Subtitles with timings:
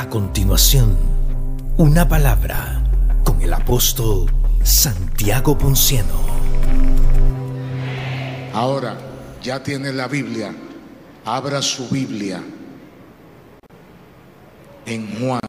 [0.00, 0.96] A continuación,
[1.76, 2.82] una palabra
[3.22, 6.14] con el apóstol Santiago Ponciano.
[8.54, 8.96] Ahora,
[9.42, 10.54] ya tiene la Biblia.
[11.26, 12.42] Abra su Biblia
[14.86, 15.40] en Juan,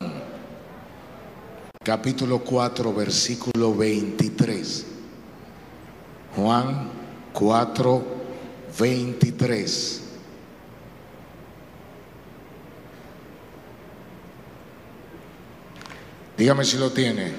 [1.82, 4.86] capítulo 4, versículo 23.
[6.36, 6.90] Juan
[7.32, 8.04] 4,
[8.78, 10.11] 23.
[16.42, 17.32] Dígame si lo tiene.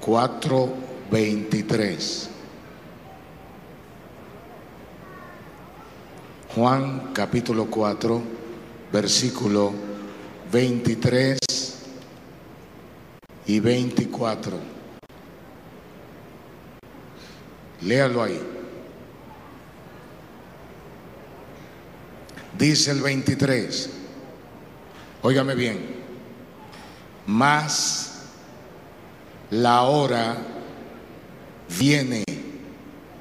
[0.00, 2.28] 4.23.
[6.54, 8.22] Juan capítulo 4,
[8.90, 9.74] versículo
[10.50, 11.38] 23
[13.48, 14.58] y 24.
[17.82, 18.40] Léalo ahí.
[22.56, 23.90] Dice el 23.
[25.20, 25.95] Óigame bien
[27.26, 28.12] más
[29.50, 30.36] la hora
[31.78, 32.24] viene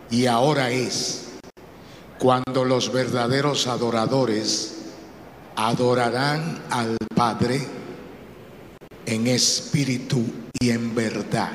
[0.10, 1.26] y ahora es
[2.20, 4.76] cuando los verdaderos adoradores
[5.56, 7.66] adorarán al Padre
[9.06, 10.24] en espíritu
[10.60, 11.52] y en verdad.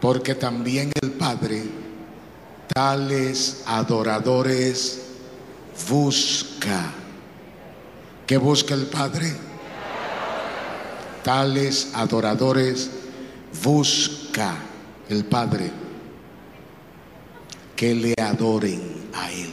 [0.00, 1.64] Porque también el Padre
[2.72, 5.02] tales adoradores
[5.88, 6.92] busca.
[8.26, 9.45] ¿Qué busca el Padre?
[11.26, 12.88] Tales adoradores
[13.64, 14.56] busca
[15.08, 15.72] el Padre
[17.74, 18.80] que le adoren
[19.12, 19.50] a Él.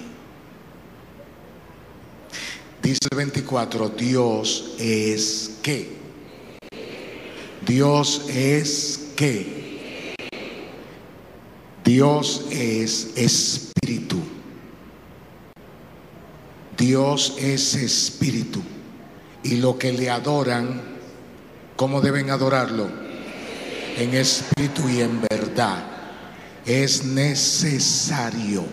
[2.79, 5.97] Dice el 24, Dios es qué.
[7.65, 10.13] Dios es qué.
[11.83, 14.19] Dios es espíritu.
[16.77, 18.61] Dios es espíritu.
[19.41, 20.92] Y lo que le adoran
[21.75, 22.87] ¿Cómo deben adorarlo?
[23.97, 25.83] En espíritu y en verdad.
[26.65, 28.63] Es necesario.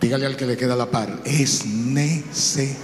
[0.00, 1.20] Dígale al que le queda la par.
[1.24, 2.74] Es necesario.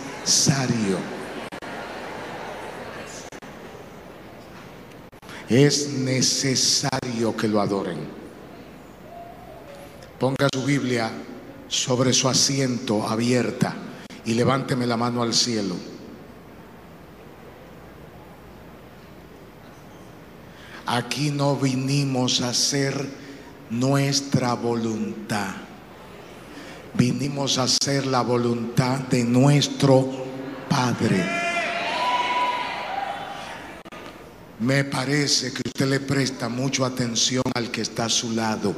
[5.48, 7.98] Es necesario que lo adoren.
[10.18, 11.10] Ponga su Biblia
[11.66, 13.74] sobre su asiento abierta
[14.24, 15.74] y levánteme la mano al cielo.
[20.92, 23.08] Aquí no vinimos a hacer
[23.70, 25.54] nuestra voluntad.
[26.94, 30.10] Vinimos a hacer la voluntad de nuestro
[30.68, 31.24] Padre.
[34.58, 38.74] Me parece que usted le presta mucha atención al que está a su lado.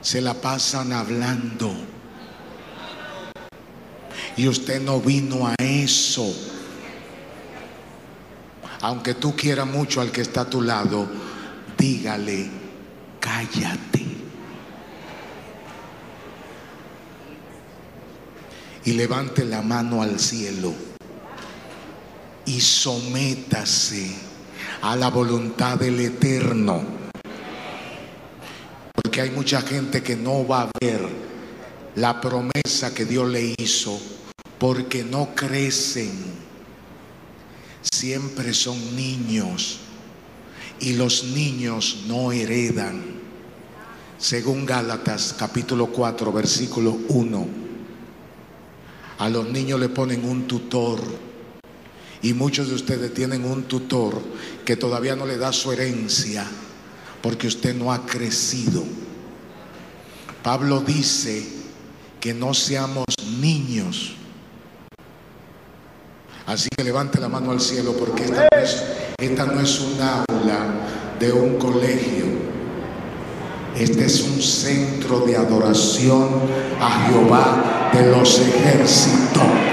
[0.00, 1.74] Se la pasan hablando.
[4.36, 6.32] Y usted no vino a eso
[8.86, 11.08] aunque tú quieras mucho al que está a tu lado,
[11.76, 12.48] dígale,
[13.18, 14.06] cállate.
[18.84, 20.72] Y levante la mano al cielo
[22.44, 24.14] y sométase
[24.82, 26.84] a la voluntad del Eterno.
[28.94, 31.00] Porque hay mucha gente que no va a ver
[31.96, 34.00] la promesa que Dios le hizo
[34.60, 36.45] porque no crecen
[37.92, 39.78] siempre son niños
[40.80, 43.16] y los niños no heredan.
[44.18, 47.46] Según Gálatas capítulo 4 versículo 1,
[49.18, 51.00] a los niños le ponen un tutor
[52.22, 54.20] y muchos de ustedes tienen un tutor
[54.64, 56.46] que todavía no le da su herencia
[57.22, 58.84] porque usted no ha crecido.
[60.42, 61.46] Pablo dice
[62.20, 63.06] que no seamos
[63.40, 64.14] niños
[66.46, 68.84] Así que levante la mano al cielo porque esta no es,
[69.18, 70.58] esta un aula
[71.18, 72.24] de un colegio.
[73.76, 76.28] Este es un centro de adoración
[76.80, 79.65] a Jehová de los ejércitos.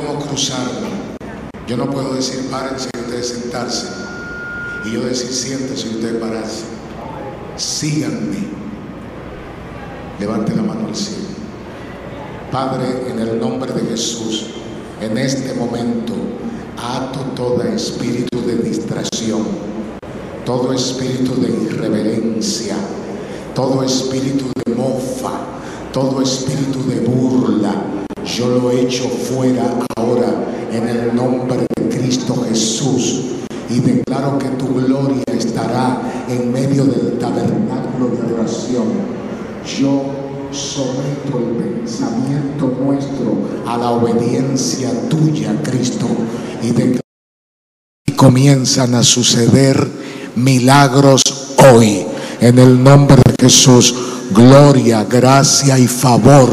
[0.00, 0.88] Podemos cruzarlo.
[1.66, 3.86] Yo no puedo decir párense y ustedes sentarse.
[4.84, 6.64] Y yo decir siéntese y ustedes pararse.
[7.56, 8.48] Síganme.
[10.20, 11.28] Levante la mano al cielo.
[12.50, 14.46] Padre, en el nombre de Jesús,
[15.00, 16.14] en este momento,
[16.76, 19.46] ato todo espíritu de distracción,
[20.46, 22.74] todo espíritu de irreverencia,
[23.54, 25.40] todo espíritu de mofa,
[25.92, 27.74] todo espíritu de burla,
[28.24, 29.87] yo lo echo fuera
[30.72, 33.22] en el nombre de Cristo Jesús.
[33.68, 38.86] Y declaro que tu gloria estará en medio del tabernáculo de adoración.
[39.78, 40.04] Yo
[40.50, 46.06] someto el pensamiento nuestro a la obediencia tuya, Cristo.
[46.62, 49.86] Y, y comienzan a suceder
[50.34, 51.22] milagros
[51.72, 52.06] hoy.
[52.40, 53.94] En el nombre de Jesús,
[54.30, 56.48] gloria, gracia y favor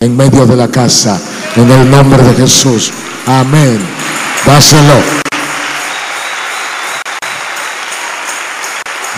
[0.00, 1.20] en medio de la casa.
[1.56, 2.92] En el nombre de Jesús.
[3.26, 3.78] Amén.
[4.44, 5.20] Dáselo.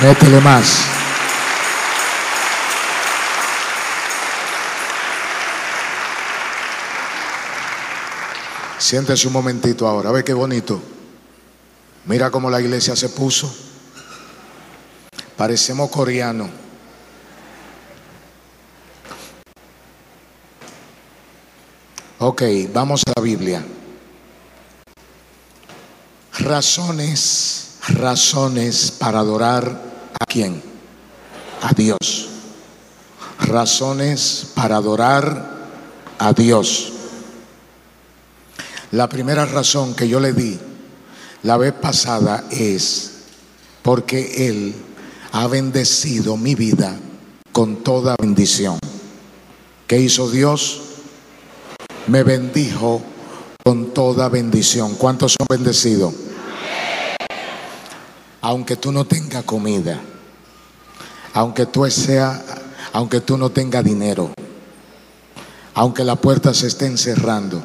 [0.02, 0.92] Métele más.
[8.78, 10.82] Siéntese un momentito ahora, ve qué bonito.
[12.04, 13.54] Mira cómo la iglesia se puso.
[15.36, 16.50] Parecemos coreanos.
[22.18, 23.64] Ok, vamos a la Biblia.
[26.38, 29.92] Razones, razones para adorar
[30.22, 30.62] ¿A quién?
[31.62, 32.28] A Dios.
[33.40, 35.50] Razones para adorar
[36.18, 36.92] a Dios.
[38.92, 40.60] La primera razón que yo le di
[41.42, 43.10] la vez pasada es
[43.82, 44.76] porque Él
[45.32, 46.96] ha bendecido mi vida
[47.50, 48.78] con toda bendición.
[49.88, 50.82] ¿Qué hizo Dios?
[52.06, 53.02] Me bendijo
[53.64, 54.94] con toda bendición.
[54.96, 56.14] ¿Cuántos son bendecidos?
[58.40, 60.00] Aunque tú no tengas comida
[61.34, 62.42] aunque tú sea,
[62.92, 64.30] aunque tú no tengas dinero,
[65.74, 67.62] aunque la puerta se esté cerrando,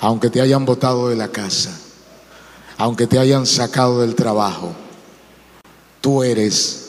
[0.00, 1.70] aunque te hayan botado de la casa,
[2.78, 4.72] aunque te hayan sacado del trabajo,
[6.00, 6.86] tú eres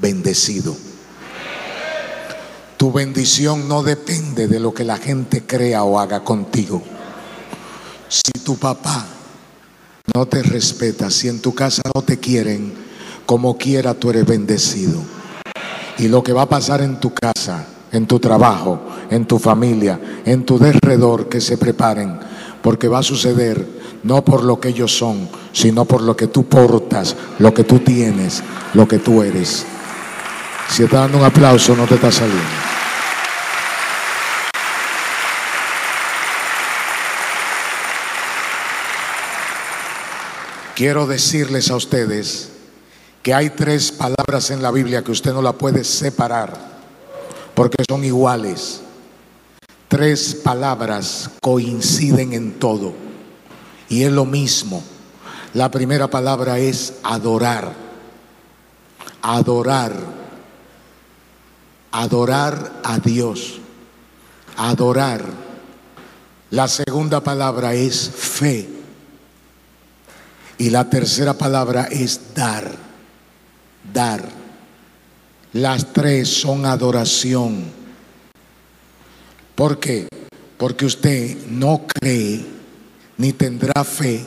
[0.00, 0.74] bendecido.
[2.76, 6.82] Tu bendición no depende de lo que la gente crea o haga contigo.
[8.14, 9.04] Si tu papá
[10.14, 12.72] no te respeta, si en tu casa no te quieren,
[13.26, 15.00] como quiera tú eres bendecido
[15.98, 18.80] y lo que va a pasar en tu casa, en tu trabajo,
[19.10, 22.20] en tu familia, en tu derredor, que se preparen,
[22.62, 23.66] porque va a suceder
[24.04, 27.80] no por lo que ellos son, sino por lo que tú portas, lo que tú
[27.80, 28.44] tienes,
[28.74, 29.66] lo que tú eres.
[30.70, 32.73] Si estás dando un aplauso, no te está saliendo.
[40.74, 42.50] Quiero decirles a ustedes
[43.22, 46.52] que hay tres palabras en la Biblia que usted no la puede separar
[47.54, 48.80] porque son iguales.
[49.86, 52.92] Tres palabras coinciden en todo
[53.88, 54.82] y es lo mismo.
[55.52, 57.72] La primera palabra es adorar.
[59.22, 59.92] Adorar.
[61.92, 63.60] Adorar a Dios.
[64.56, 65.24] Adorar.
[66.50, 68.83] La segunda palabra es fe.
[70.64, 72.84] Y la tercera palabra es dar
[73.92, 74.24] dar.
[75.52, 77.64] Las tres son adoración.
[79.54, 80.08] ¿Por qué?
[80.56, 82.46] Porque usted no cree
[83.18, 84.24] ni tendrá fe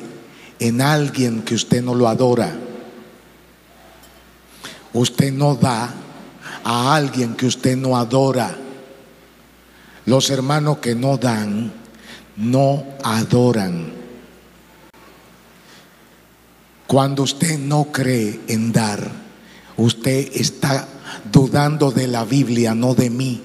[0.59, 2.55] en alguien que usted no lo adora.
[4.93, 5.91] Usted no da
[6.63, 8.55] a alguien que usted no adora.
[10.05, 11.73] Los hermanos que no dan,
[12.35, 14.06] no adoran.
[16.87, 19.27] Cuando usted no cree en dar,
[19.77, 20.87] Usted está
[21.31, 23.41] dudando de la Biblia, no de mí.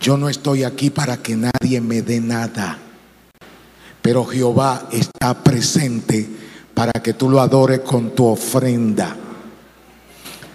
[0.00, 2.76] Yo no estoy aquí para que nadie me dé nada.
[4.02, 6.28] Pero Jehová está presente
[6.74, 9.16] para que tú lo adores con tu ofrenda.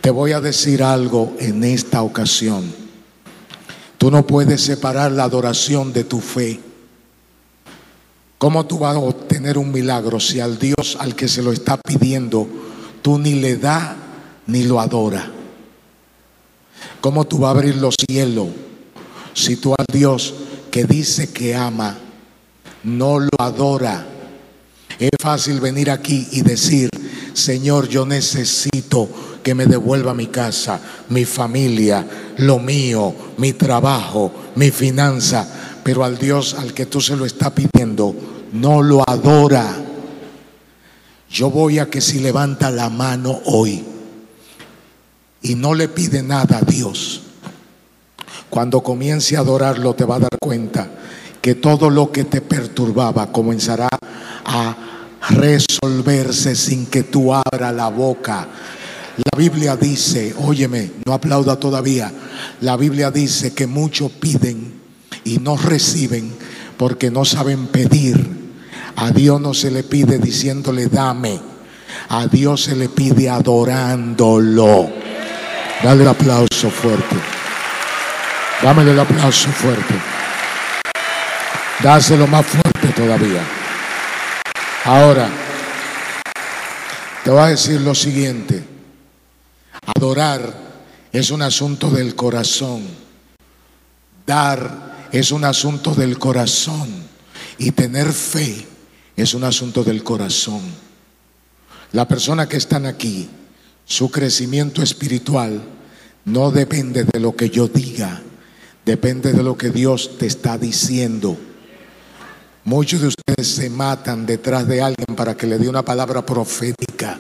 [0.02, 2.74] Te voy a decir algo en esta ocasión.
[3.98, 6.60] Tú no puedes separar la adoración de tu fe.
[8.46, 11.78] ¿Cómo tú vas a obtener un milagro si al Dios al que se lo está
[11.78, 12.48] pidiendo
[13.02, 13.96] tú ni le das
[14.46, 15.32] ni lo adora.
[17.02, 18.50] ¿Cómo tú vas a abrir los cielos
[19.34, 20.36] si tú al Dios
[20.70, 21.98] que dice que ama
[22.84, 24.06] no lo adora?
[25.00, 26.92] Es fácil venir aquí y decir,
[27.34, 29.10] Señor, yo necesito
[29.42, 32.06] que me devuelva mi casa, mi familia,
[32.38, 35.48] lo mío, mi trabajo, mi finanza,
[35.84, 39.76] pero al Dios al que tú se lo estás pidiendo, no lo adora.
[41.30, 43.84] Yo voy a que si levanta la mano hoy,
[45.42, 47.22] y no le pide nada a Dios,
[48.50, 50.90] cuando comience a adorarlo te va a dar cuenta
[51.42, 53.90] que todo lo que te perturbaba comenzará
[54.46, 54.76] a
[55.30, 58.48] resolverse sin que tú abra la boca.
[59.18, 62.12] La Biblia dice, óyeme, no aplauda todavía,
[62.62, 64.74] la Biblia dice que muchos piden
[65.24, 66.32] y no reciben
[66.78, 68.45] porque no saben pedir.
[68.98, 71.40] A Dios no se le pide diciéndole dame,
[72.10, 74.90] a Dios se le pide adorándolo.
[75.84, 77.16] Dale el aplauso fuerte.
[78.62, 79.94] Dámele el aplauso fuerte.
[81.84, 83.42] Dáselo más fuerte todavía.
[84.86, 85.30] Ahora,
[87.24, 88.64] te voy a decir lo siguiente.
[89.96, 90.54] Adorar
[91.12, 92.84] es un asunto del corazón.
[94.26, 97.04] Dar es un asunto del corazón.
[97.58, 98.75] Y tener fe
[99.16, 100.62] es un asunto del corazón.
[101.92, 103.30] La persona que están aquí,
[103.86, 105.62] su crecimiento espiritual
[106.26, 108.22] no depende de lo que yo diga,
[108.86, 111.38] depende de lo que Dios te está diciendo.
[112.66, 117.20] Muchos de ustedes se matan detrás de alguien para que le dé una palabra profética.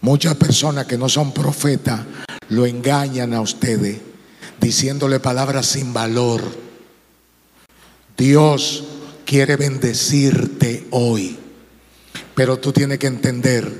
[0.00, 2.00] Muchas personas que no son profetas
[2.48, 3.98] lo engañan a ustedes
[4.60, 6.42] diciéndole palabras sin valor.
[8.16, 8.84] Dios
[9.28, 11.36] quiere bendecirte hoy,
[12.34, 13.70] pero tú tienes que entender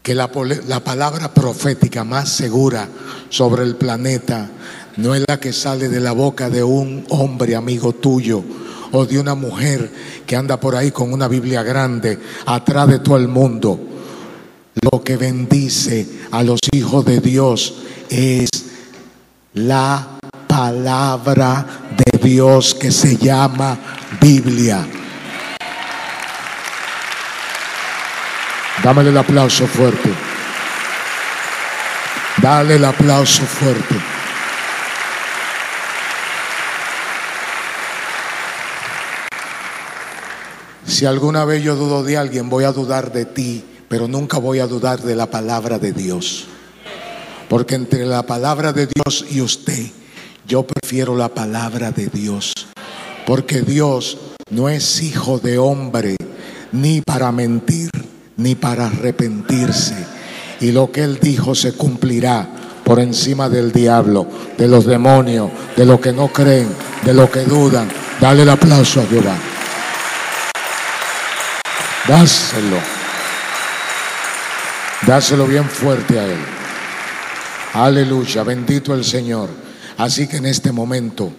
[0.00, 0.30] que la,
[0.68, 2.88] la, palabra profética más segura
[3.28, 4.48] sobre el planeta
[4.96, 8.44] no es la que sale de la boca de un hombre amigo tuyo
[8.92, 9.90] o de una mujer
[10.24, 13.80] que anda por ahí con una Biblia grande atrás de todo el mundo.
[14.88, 17.74] Lo que bendice a los hijos de Dios
[18.08, 18.50] es
[19.52, 21.66] la palabra
[21.96, 23.80] de Dios que se llama
[24.20, 24.86] Biblia.
[28.82, 30.10] Dámele el aplauso fuerte.
[32.40, 33.96] Dale el aplauso fuerte.
[40.86, 44.60] Si alguna vez yo dudo de alguien, voy a dudar de ti, pero nunca voy
[44.60, 46.46] a dudar de la palabra de Dios.
[47.48, 49.90] Porque entre la palabra de Dios y usted,
[50.46, 52.52] yo prefiero la palabra de Dios.
[53.26, 54.18] Porque Dios
[54.50, 56.16] no es hijo de hombre,
[56.70, 57.90] ni para mentir,
[58.36, 59.96] ni para arrepentirse.
[60.60, 62.48] Y lo que Él dijo se cumplirá
[62.84, 66.68] por encima del diablo, de los demonios, de los que no creen,
[67.04, 67.88] de los que dudan.
[68.20, 69.36] Dale el aplauso a Jehová.
[72.06, 72.78] Dáselo.
[75.04, 76.38] Dáselo bien fuerte a Él.
[77.74, 79.48] Aleluya, bendito el Señor.
[79.98, 81.32] Así que en este momento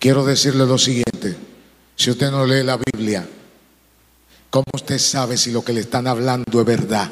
[0.00, 1.36] quiero decirle lo siguiente.
[1.94, 3.28] Si usted no lee la Biblia,
[4.50, 7.08] ¿cómo usted sabe si lo que le están hablando es verdad?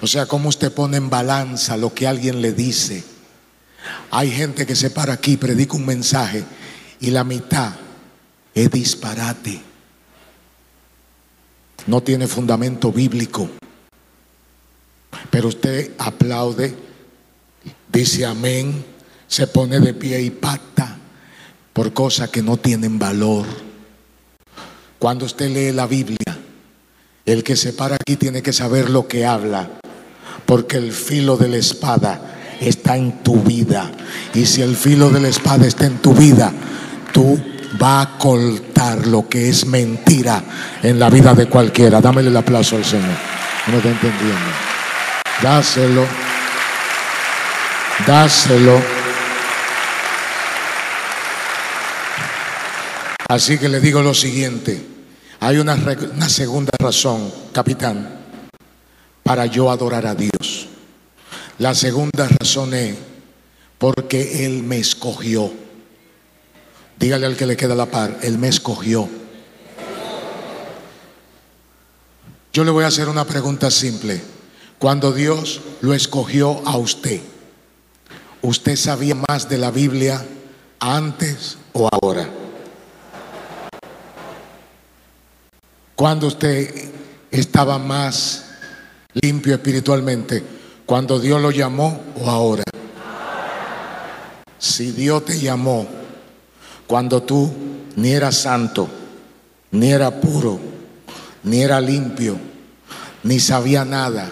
[0.00, 3.02] O sea, ¿cómo usted pone en balanza lo que alguien le dice?
[4.12, 6.44] Hay gente que se para aquí, predica un mensaje
[7.00, 7.72] y la mitad
[8.54, 9.70] es disparate
[11.86, 13.48] no tiene fundamento bíblico.
[15.30, 16.74] Pero usted aplaude,
[17.92, 18.84] dice amén,
[19.30, 20.96] se pone de pie y pacta
[21.72, 23.46] por cosas que no tienen valor.
[24.98, 26.36] Cuando usted lee la Biblia,
[27.24, 29.70] el que se para aquí tiene que saber lo que habla,
[30.44, 32.20] porque el filo de la espada
[32.60, 33.88] está en tu vida.
[34.34, 36.52] Y si el filo de la espada está en tu vida,
[37.12, 37.40] tú
[37.80, 40.42] va a cortar lo que es mentira
[40.82, 42.00] en la vida de cualquiera.
[42.00, 43.16] Dámele el aplauso al Señor.
[43.68, 44.50] No está entendiendo.
[45.40, 46.04] Dáselo.
[48.04, 48.99] Dáselo.
[53.30, 54.84] Así que le digo lo siguiente.
[55.38, 58.26] Hay una, una segunda razón, capitán,
[59.22, 60.66] para yo adorar a Dios.
[61.58, 62.96] La segunda razón es
[63.78, 65.52] porque Él me escogió.
[66.98, 69.08] Dígale al que le queda la par, Él me escogió.
[72.52, 74.20] Yo le voy a hacer una pregunta simple.
[74.80, 77.20] Cuando Dios lo escogió a usted,
[78.42, 80.26] ¿usted sabía más de la Biblia
[80.80, 82.39] antes o ahora?
[86.00, 86.88] Cuando usted
[87.30, 88.46] estaba más
[89.12, 90.42] limpio espiritualmente,
[90.86, 92.64] cuando Dios lo llamó o ahora.
[94.58, 95.86] Si Dios te llamó,
[96.86, 97.52] cuando tú
[97.96, 98.88] ni eras santo,
[99.72, 100.58] ni era puro,
[101.42, 102.38] ni era limpio,
[103.22, 104.26] ni sabía nada,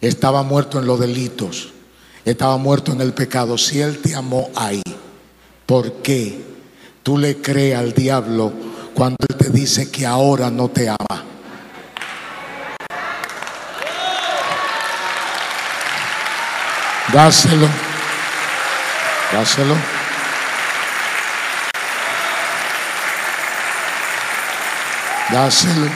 [0.00, 1.72] estaba muerto en los delitos,
[2.24, 3.58] estaba muerto en el pecado.
[3.58, 4.84] Si Él te amó ahí,
[5.66, 6.40] ¿por qué
[7.02, 11.24] tú le crees al diablo cuando Él te dice que ahora no te ama?
[17.12, 17.68] Dáselo,
[19.32, 19.76] dáselo.
[25.30, 25.90] Dáselo.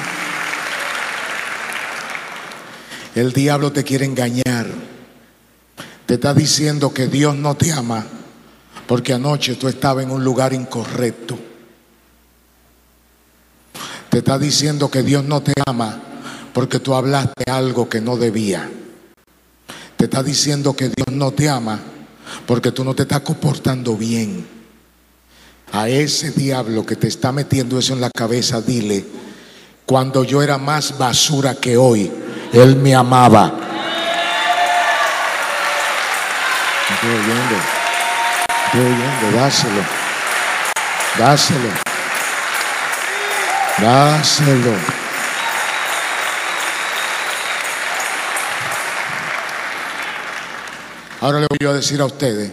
[3.15, 4.67] El diablo te quiere engañar.
[6.07, 8.05] Te está diciendo que Dios no te ama
[8.87, 11.48] porque anoche tú estabas en un lugar incorrecto.
[14.11, 16.01] Te está diciendo que Dios no te ama
[16.55, 18.69] porque tú hablaste algo que no debía.
[19.97, 21.79] Te está diciendo que Dios no te ama
[22.47, 24.47] porque tú no te estás comportando bien.
[25.73, 29.05] A ese diablo que te está metiendo eso en la cabeza, dile,
[29.85, 32.11] cuando yo era más basura que hoy,
[32.53, 33.53] Él me amaba.
[36.91, 37.57] Estoy oyendo,
[38.67, 39.83] estoy oyendo, dáselo,
[41.19, 41.88] dáselo,
[43.81, 44.75] dáselo.
[51.21, 52.53] Ahora le voy a decir a ustedes,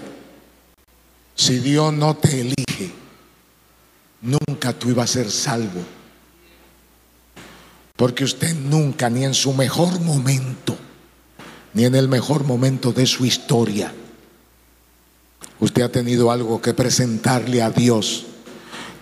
[1.35, 2.91] si Dios no te elige,
[4.21, 5.81] nunca tú ibas a ser salvo.
[7.95, 10.75] Porque usted nunca, ni en su mejor momento,
[11.73, 13.93] ni en el mejor momento de su historia,
[15.59, 18.25] usted ha tenido algo que presentarle a Dios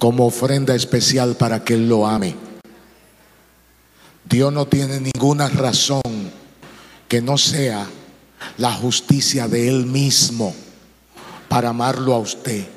[0.04, 2.36] como ofrenda especial para que Él lo ame.
[4.26, 6.02] Dios no tiene ninguna razón
[7.08, 7.88] que no sea
[8.58, 10.54] la justicia de Él mismo
[11.48, 12.68] para amarlo a usted.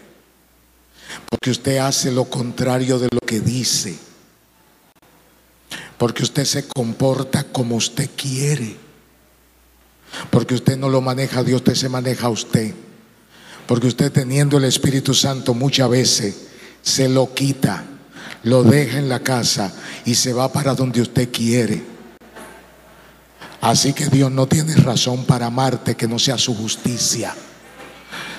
[1.28, 3.98] Porque usted hace lo contrario de lo que dice.
[5.98, 8.76] Porque usted se comporta como usted quiere.
[10.30, 12.72] Porque usted no lo maneja Dios, usted se maneja a usted.
[13.66, 16.46] Porque usted teniendo el Espíritu Santo muchas veces
[16.86, 17.82] se lo quita,
[18.44, 19.72] lo deja en la casa
[20.04, 21.82] y se va para donde usted quiere.
[23.60, 27.34] Así que Dios no tiene razón para amarte que no sea su justicia.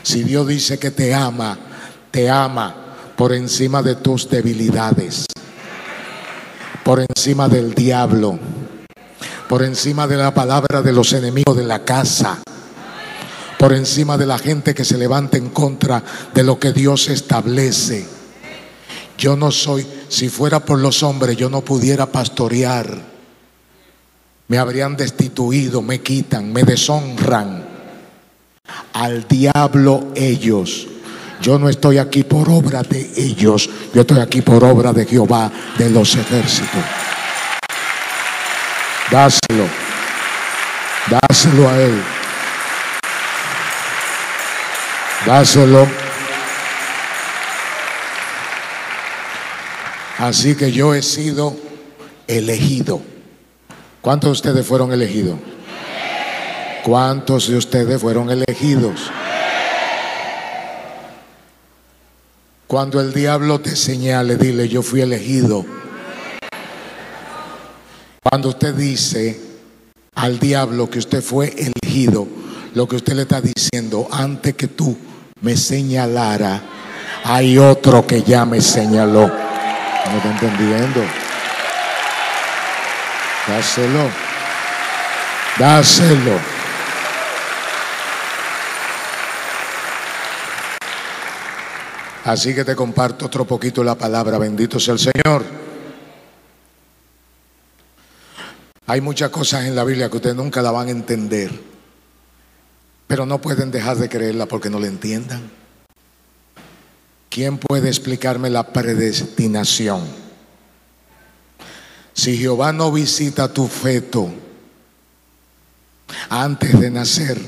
[0.02, 1.60] Si Dios dice que te ama,
[2.10, 2.74] te ama
[3.18, 5.26] por encima de tus debilidades,
[6.86, 8.40] por encima del diablo,
[9.50, 12.42] por encima de la palabra de los enemigos de la casa,
[13.60, 16.02] por encima de la gente que se levanta en contra
[16.34, 18.17] de lo que Dios establece.
[19.18, 23.18] Yo no soy, si fuera por los hombres, yo no pudiera pastorear
[24.48, 27.66] me habrían destituido, me quitan, me deshonran.
[28.94, 30.88] Al diablo ellos.
[31.42, 35.52] Yo no estoy aquí por obra de ellos, yo estoy aquí por obra de Jehová
[35.78, 36.84] de los ejércitos.
[39.12, 39.66] Dáselo,
[41.10, 42.04] dáselo a Él.
[45.28, 46.07] Dáselo.
[50.18, 51.56] Así que yo he sido
[52.28, 53.02] elegido.
[54.02, 55.38] ¿Cuántos de ustedes fueron elegidos?
[56.84, 59.12] ¿Cuántos de ustedes fueron elegidos?
[62.66, 65.66] Cuando el diablo te señale, dile, yo fui elegido.
[68.22, 69.40] Cuando usted dice
[70.16, 72.28] al diablo que usted fue elegido,
[72.74, 74.98] lo que usted le está diciendo, antes que tú
[75.42, 76.62] me señalara,
[77.24, 79.47] hay otro que ya me señaló.
[80.12, 81.02] ¿No está entendiendo?
[83.48, 84.10] Dáselo.
[85.58, 86.40] Dáselo.
[92.26, 94.38] Así que te comparto otro poquito la palabra.
[94.38, 95.44] Bendito sea el Señor.
[98.86, 101.52] Hay muchas cosas en la Biblia que ustedes nunca la van a entender,
[103.06, 105.67] pero no pueden dejar de creerla porque no la entiendan.
[107.38, 110.02] ¿Quién puede explicarme la predestinación?
[112.12, 114.28] Si Jehová no visita tu feto
[116.30, 117.40] antes de nacer,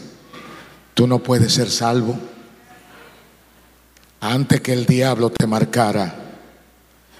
[0.93, 2.15] tú no puedes ser salvo.
[4.21, 6.13] Antes que el diablo te marcara.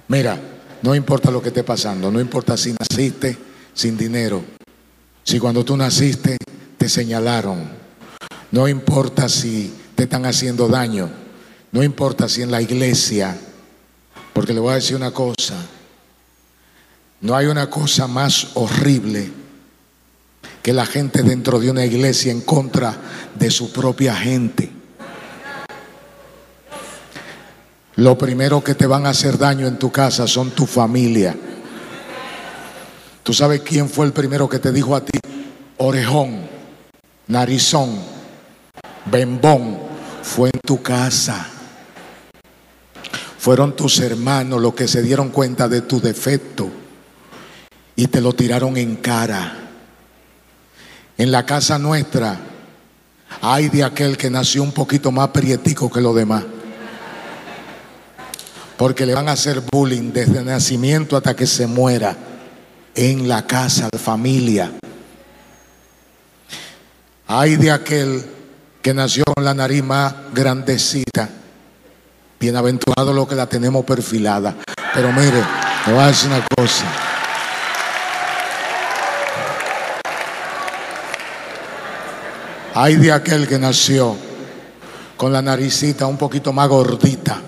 [0.07, 0.39] Mira,
[0.83, 3.35] no importa lo que esté pasando, no importa si naciste
[3.73, 4.43] sin dinero,
[5.23, 6.37] si cuando tú naciste
[6.77, 7.67] te señalaron,
[8.51, 11.09] no importa si te están haciendo daño,
[11.71, 13.37] no importa si en la iglesia,
[14.33, 15.55] porque le voy a decir una cosa,
[17.21, 19.31] no hay una cosa más horrible
[20.61, 22.95] que la gente dentro de una iglesia en contra
[23.35, 24.69] de su propia gente.
[27.95, 31.35] Lo primero que te van a hacer daño en tu casa son tu familia.
[33.23, 35.19] ¿Tú sabes quién fue el primero que te dijo a ti?
[35.77, 36.47] Orejón,
[37.27, 37.99] narizón,
[39.05, 39.77] bembón,
[40.23, 41.58] fue en tu casa.
[43.39, 46.69] Fueron tus hermanos los que se dieron cuenta de tu defecto
[47.95, 49.55] y te lo tiraron en cara.
[51.17, 52.37] En la casa nuestra
[53.41, 56.43] hay de aquel que nació un poquito más prietico que los demás.
[58.77, 62.17] Porque le van a hacer bullying desde el nacimiento hasta que se muera
[62.93, 64.69] en la casa, la familia.
[67.27, 68.21] Hay de aquel
[68.81, 71.38] que nació con la nariz más grandecita.
[72.39, 74.55] Bienaventurado lo que la tenemos perfilada.
[74.93, 75.43] Pero mire,
[75.83, 76.85] te voy a decir una cosa.
[82.75, 84.15] Hay de aquel que nació
[85.17, 87.41] con la naricita un poquito más gordita.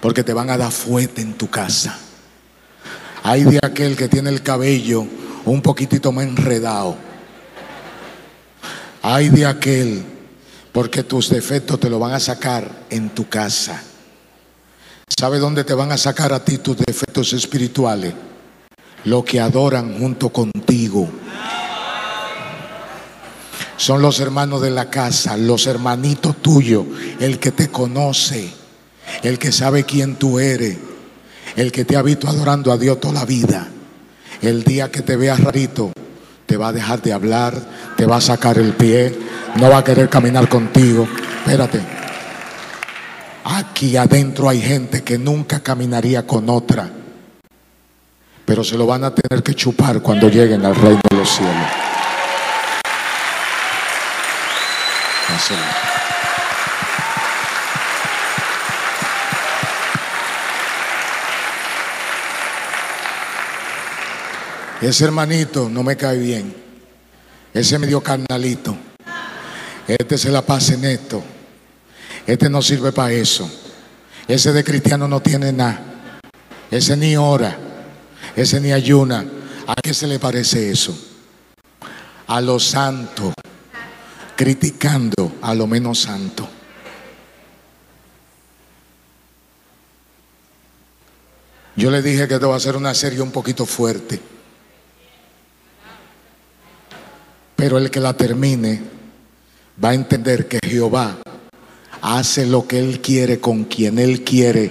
[0.00, 1.96] Porque te van a dar fuerte en tu casa.
[3.22, 5.06] Hay de aquel que tiene el cabello
[5.44, 6.96] un poquitito más enredado.
[9.02, 10.15] Hay de aquel
[10.76, 13.82] porque tus defectos te lo van a sacar en tu casa.
[15.08, 18.12] ¿Sabe dónde te van a sacar a ti tus defectos espirituales?
[19.04, 21.08] Lo que adoran junto contigo.
[23.78, 26.84] Son los hermanos de la casa, los hermanitos tuyos,
[27.20, 28.52] el que te conoce,
[29.22, 30.76] el que sabe quién tú eres,
[31.56, 33.66] el que te ha visto adorando a Dios toda la vida.
[34.42, 35.90] El día que te veas rarito,
[36.44, 39.25] te va a dejar de hablar, te va a sacar el pie,
[39.56, 41.08] no va a querer caminar contigo.
[41.38, 41.80] Espérate.
[43.44, 46.90] Aquí adentro hay gente que nunca caminaría con otra,
[48.44, 51.54] pero se lo van a tener que chupar cuando lleguen al reino de los cielos.
[64.80, 66.54] Ese hermanito no me cae bien.
[67.54, 68.76] Ese medio carnalito.
[69.86, 71.22] Este se la pasa en esto.
[72.26, 73.48] Este no sirve para eso.
[74.26, 75.80] Ese de cristiano no tiene nada.
[76.70, 77.56] Ese ni ora.
[78.34, 79.24] Ese ni ayuna.
[79.66, 80.96] ¿A qué se le parece eso?
[82.26, 83.32] A los santos
[84.36, 86.48] criticando a lo menos santo.
[91.76, 94.20] Yo le dije que esto va a ser una serie un poquito fuerte.
[97.54, 98.82] Pero el que la termine
[99.82, 101.16] va a entender que Jehová
[102.02, 104.70] hace lo que Él quiere con quien Él quiere,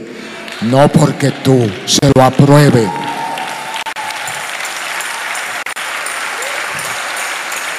[0.61, 2.89] no porque tú se lo apruebe.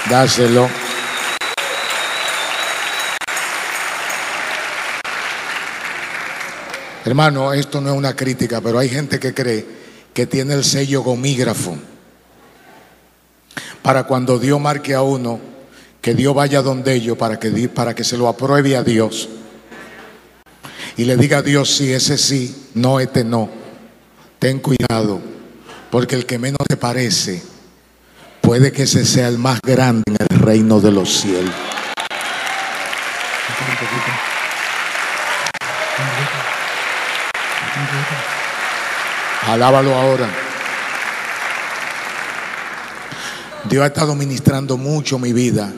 [0.09, 0.69] Dáselo.
[7.05, 9.65] Hermano, esto no es una crítica, pero hay gente que cree
[10.13, 11.77] que tiene el sello gomígrafo
[13.83, 15.39] para cuando Dios marque a uno,
[16.07, 19.29] que Dios vaya donde ellos para que, para que se lo apruebe a Dios.
[20.97, 23.51] Y le diga a Dios, sí, ese sí, no, este no.
[24.39, 25.21] Ten cuidado,
[25.91, 27.43] porque el que menos te parece,
[28.41, 31.53] puede que ese sea el más grande en el reino de los cielos.
[39.49, 40.31] Alábalo ahora.
[43.65, 45.73] Dios ha estado ministrando mucho mi vida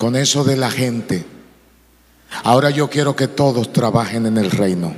[0.00, 1.26] con eso de la gente.
[2.42, 4.94] Ahora yo quiero que todos trabajen en el reino.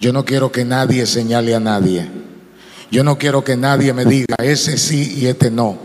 [0.00, 2.08] Yo no quiero que nadie señale a nadie.
[2.90, 5.78] Yo no quiero que nadie me diga ese sí y este no.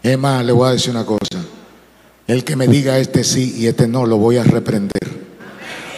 [0.00, 1.44] Es más, le voy a decir una cosa.
[2.28, 5.26] El que me diga este sí y este no, lo voy a reprender.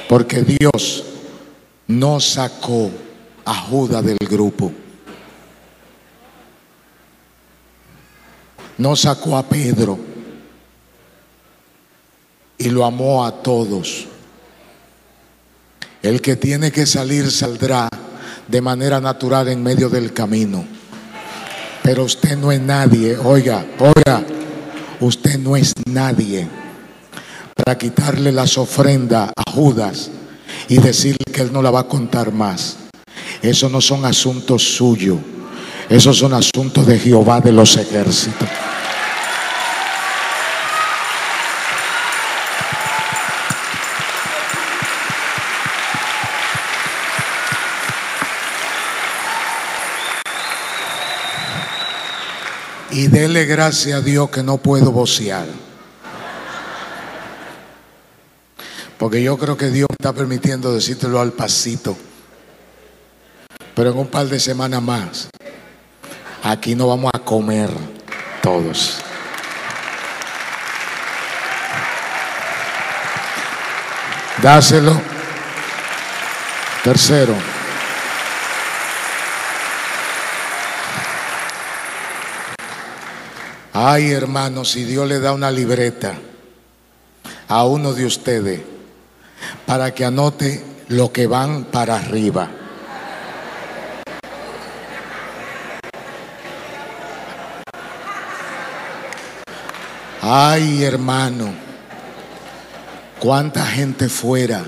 [0.08, 1.04] Porque Dios
[1.86, 2.90] no sacó
[3.44, 4.72] a Judas del grupo.
[8.78, 10.05] No sacó a Pedro
[12.58, 14.06] y lo amó a todos.
[16.02, 17.88] El que tiene que salir saldrá
[18.46, 20.64] de manera natural en medio del camino.
[21.82, 24.24] Pero usted no es nadie, oiga, oiga,
[25.00, 26.48] usted no es nadie
[27.54, 30.10] para quitarle las ofrendas a Judas
[30.68, 32.76] y decirle que él no la va a contar más.
[33.42, 35.18] Esos no son asuntos suyos.
[35.88, 38.48] Esos son asuntos de Jehová de los ejércitos.
[52.96, 55.44] Y dele gracias a Dios que no puedo vocear.
[58.96, 61.94] Porque yo creo que Dios está permitiendo decírtelo al pasito.
[63.74, 65.28] Pero en un par de semanas más,
[66.42, 67.68] aquí no vamos a comer
[68.42, 68.96] todos.
[74.42, 74.98] Dáselo.
[76.82, 77.55] Tercero.
[83.78, 86.14] Ay, hermanos, si Dios le da una libreta
[87.46, 88.62] a uno de ustedes
[89.66, 92.48] para que anote lo que van para arriba.
[100.22, 101.52] Ay, hermano,
[103.18, 104.64] cuánta gente fuera.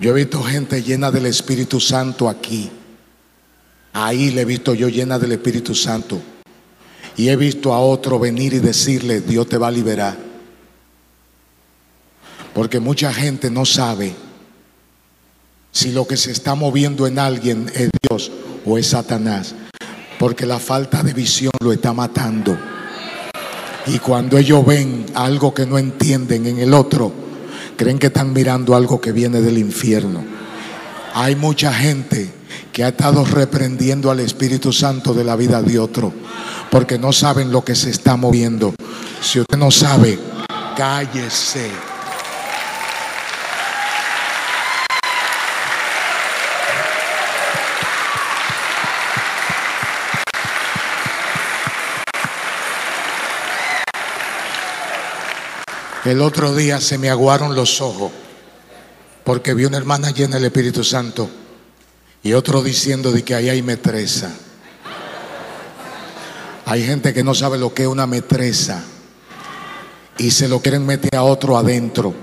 [0.00, 2.79] Yo he visto gente llena del Espíritu Santo aquí.
[3.92, 6.20] Ahí le he visto yo llena del Espíritu Santo.
[7.16, 10.16] Y he visto a otro venir y decirle, Dios te va a liberar.
[12.54, 14.14] Porque mucha gente no sabe
[15.72, 18.30] si lo que se está moviendo en alguien es Dios
[18.64, 19.54] o es Satanás.
[20.18, 22.58] Porque la falta de visión lo está matando.
[23.86, 27.12] Y cuando ellos ven algo que no entienden en el otro,
[27.76, 30.39] creen que están mirando algo que viene del infierno.
[31.14, 32.30] Hay mucha gente
[32.72, 36.12] que ha estado reprendiendo al Espíritu Santo de la vida de otro,
[36.70, 38.74] porque no saben lo que se está moviendo.
[39.20, 40.18] Si usted no sabe,
[40.76, 41.70] cállese.
[56.04, 58.10] El otro día se me aguaron los ojos
[59.24, 61.28] porque vi una hermana llena del Espíritu Santo
[62.22, 64.30] y otro diciendo de que ahí hay metresa.
[66.66, 68.84] Hay gente que no sabe lo que es una metresa
[70.18, 72.14] y se lo quieren meter a otro adentro.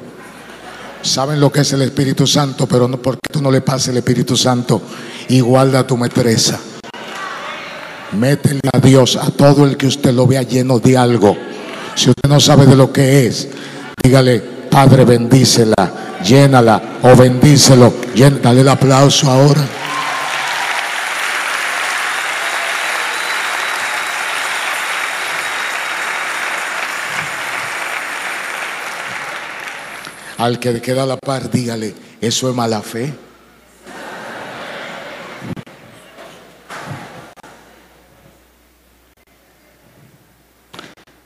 [1.02, 3.98] Saben lo que es el Espíritu Santo, pero no porque tú no le pases el
[3.98, 4.82] Espíritu Santo
[5.30, 6.60] y guarda tu metresa.
[8.14, 11.36] Métele a Dios a todo el que usted lo vea lleno de algo.
[11.96, 13.48] Si usted no sabe de lo que es,
[14.02, 17.94] dígale, Padre, bendícela, llénala o bendícelo.
[18.16, 19.62] Dale el aplauso ahora.
[30.38, 33.12] Al que le queda la par, dígale, eso es mala fe.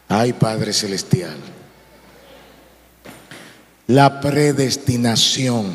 [0.07, 1.37] Ay, Padre Celestial.
[3.91, 5.65] La predestinación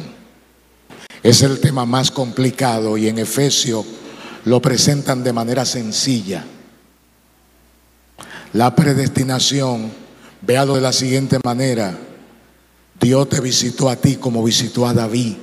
[1.23, 3.85] es el tema más complicado y en Efesio
[4.47, 6.43] lo presentan de manera sencilla.
[8.55, 9.93] La predestinación,
[10.41, 11.95] véalo de la siguiente manera.
[12.99, 15.35] Dios te visitó a ti como visitó a David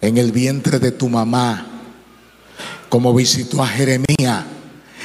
[0.00, 1.66] en el vientre de tu mamá,
[2.88, 4.42] como visitó a Jeremías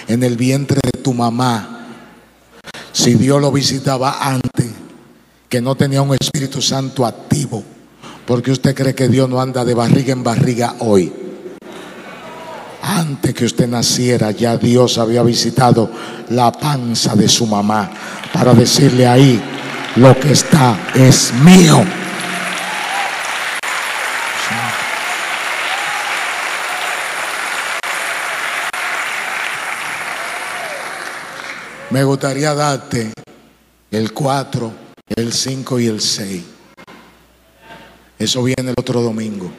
[0.08, 1.88] en el vientre de tu mamá.
[2.94, 4.81] Si Dios lo visitaba antes,
[5.51, 7.61] que no tenía un Espíritu Santo activo,
[8.25, 11.11] porque usted cree que Dios no anda de barriga en barriga hoy.
[12.81, 15.91] Antes que usted naciera, ya Dios había visitado
[16.29, 17.91] la panza de su mamá
[18.31, 19.41] para decirle ahí,
[19.97, 21.83] lo que está es mío.
[31.89, 33.11] Me gustaría darte
[33.91, 36.43] el 4, el 5 y el 6.
[38.19, 39.52] Eso viene el otro domingo.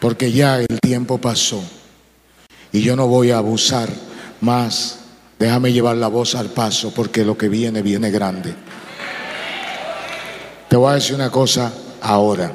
[0.00, 1.62] Porque ya el tiempo pasó.
[2.72, 3.88] Y yo no voy a abusar
[4.40, 5.00] más
[5.38, 8.54] Déjame llevar la voz al paso porque lo que viene viene grande.
[10.68, 12.52] Te voy a decir una cosa ahora.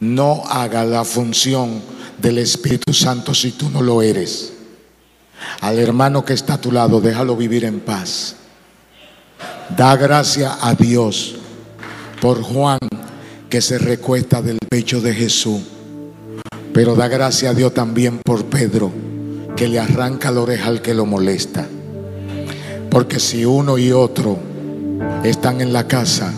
[0.00, 1.80] No haga la función
[2.18, 4.52] del Espíritu Santo si tú no lo eres.
[5.60, 8.36] Al hermano que está a tu lado, déjalo vivir en paz.
[9.76, 11.36] Da gracia a Dios
[12.20, 12.78] por Juan
[13.48, 15.60] que se recuesta del pecho de Jesús.
[16.74, 18.92] Pero da gracia a Dios también por Pedro
[19.56, 21.66] que le arranca la oreja al que lo molesta.
[22.90, 24.38] Porque si uno y otro
[25.24, 26.32] están en la casa,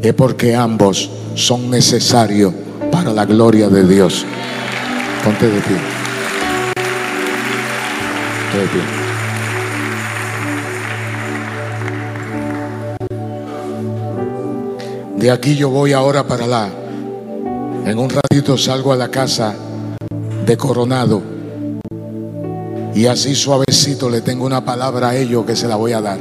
[0.00, 2.52] es porque ambos son necesarios
[2.92, 4.24] para la gloria de Dios.
[5.24, 5.76] Ponte de pie.
[8.54, 8.97] de pie.
[15.18, 16.68] De aquí yo voy ahora para la.
[17.84, 19.52] En un ratito salgo a la casa
[20.46, 21.20] de Coronado
[22.94, 26.18] y así suavecito le tengo una palabra a ellos que se la voy a dar.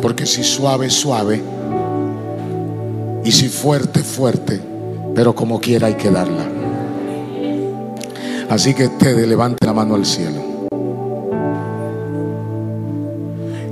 [0.00, 1.42] Porque si suave, suave.
[3.24, 4.58] Y si fuerte, fuerte.
[5.14, 6.46] Pero como quiera hay que darla.
[8.48, 10.40] Así que ustedes levante la mano al cielo.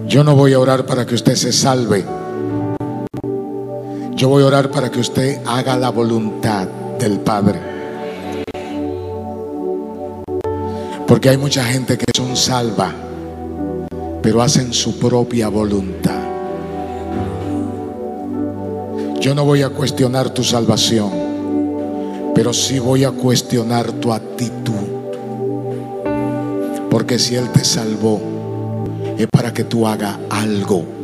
[0.07, 2.05] Yo no voy a orar para que usted se salve.
[4.18, 6.66] Yo voy a orar para que usted haga la voluntad
[6.98, 7.61] del Padre.
[11.07, 12.92] Porque hay mucha gente que son salva,
[14.20, 16.20] pero hacen su propia voluntad.
[19.20, 21.12] Yo no voy a cuestionar tu salvación,
[22.35, 24.74] pero sí voy a cuestionar tu actitud.
[26.90, 28.20] Porque si Él te salvó,
[29.16, 30.98] es para que tú hagas algo.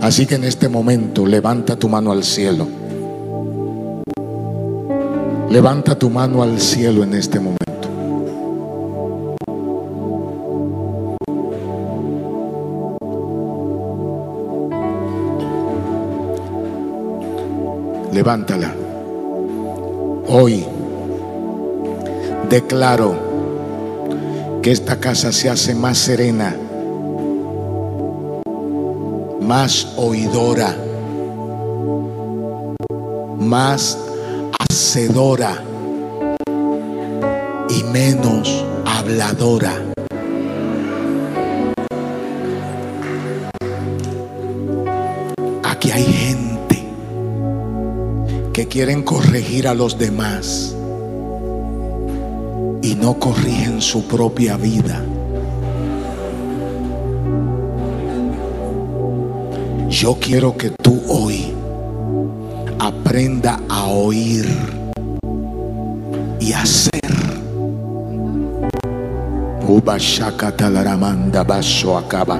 [0.00, 2.66] Así que en este momento levanta tu mano al cielo.
[5.50, 7.58] Levanta tu mano al cielo en este momento.
[18.12, 18.74] Levántala.
[20.28, 20.64] Hoy
[22.48, 23.16] declaro
[24.62, 26.54] que esta casa se hace más serena,
[29.48, 30.76] más oidora,
[33.38, 33.98] más
[34.58, 35.64] hacedora
[37.70, 39.72] y menos habladora.
[45.64, 46.84] Aquí hay gente
[48.52, 50.76] que quieren corregir a los demás
[52.82, 55.02] y no corrigen su propia vida.
[60.00, 61.52] Yo quiero que tú hoy
[62.78, 64.46] aprenda a oír
[66.38, 67.02] y hacer.
[69.66, 72.38] Ubashakatalaramanda baso acaba.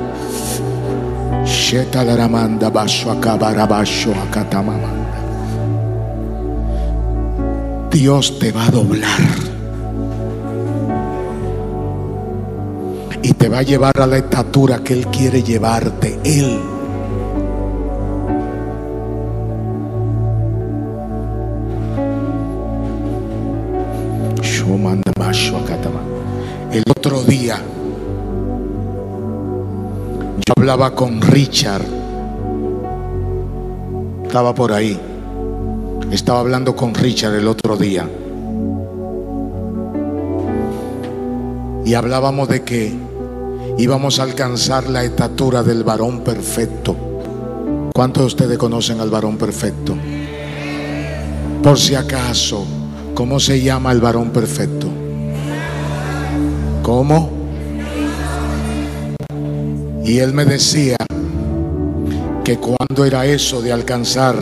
[1.44, 5.18] Shetalaramanda baso acaba rabasho akatamamanda.
[7.90, 9.20] Dios te va a doblar.
[13.20, 16.20] Y te va a llevar a la estatura que Él quiere llevarte.
[16.22, 16.77] Él.
[26.90, 27.62] Otro día
[30.48, 31.85] yo hablaba con Richard.
[34.24, 34.98] Estaba por ahí.
[36.11, 38.09] Estaba hablando con Richard el otro día.
[41.85, 42.94] Y hablábamos de que
[43.77, 46.96] íbamos a alcanzar la estatura del varón perfecto.
[47.94, 49.96] ¿Cuántos de ustedes conocen al varón perfecto?
[51.62, 52.64] Por si acaso,
[53.14, 54.88] ¿cómo se llama el varón perfecto?
[56.88, 57.29] ¿Cómo?
[60.07, 60.96] Y él me decía
[62.42, 64.37] que cuando era eso de alcanzar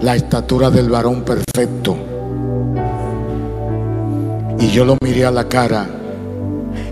[0.00, 1.98] la estatura del varón perfecto,
[4.58, 5.86] y yo lo miré a la cara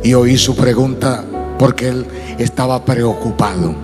[0.03, 1.25] y oí su pregunta
[1.59, 2.05] porque él
[2.37, 3.75] estaba preocupado.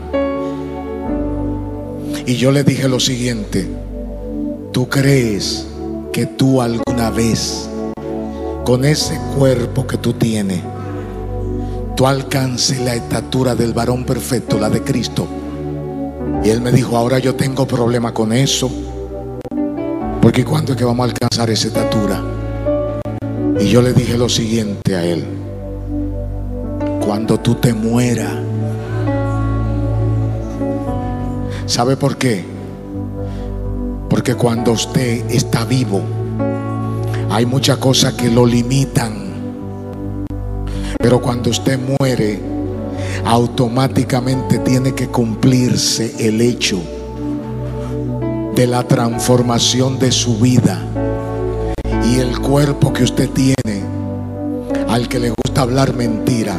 [2.26, 3.66] Y yo le dije lo siguiente,
[4.70, 5.66] ¿tú crees
[6.12, 7.70] que tú alguna vez,
[8.66, 10.60] con ese cuerpo que tú tienes,
[11.96, 15.26] tú alcances la estatura del varón perfecto, la de Cristo?
[16.44, 18.70] Y él me dijo, ahora yo tengo problema con eso,
[20.20, 22.22] porque ¿cuándo es que vamos a alcanzar esa estatura?
[23.58, 25.24] Y yo le dije lo siguiente a él,
[27.04, 28.34] cuando tú te mueras,
[31.64, 32.44] ¿sabe por qué?
[34.10, 36.02] Porque cuando usted está vivo,
[37.30, 39.25] hay muchas cosas que lo limitan.
[41.06, 42.40] Pero cuando usted muere,
[43.24, 46.82] automáticamente tiene que cumplirse el hecho
[48.56, 50.82] de la transformación de su vida.
[52.04, 53.84] Y el cuerpo que usted tiene,
[54.88, 56.56] al que le gusta hablar mentira,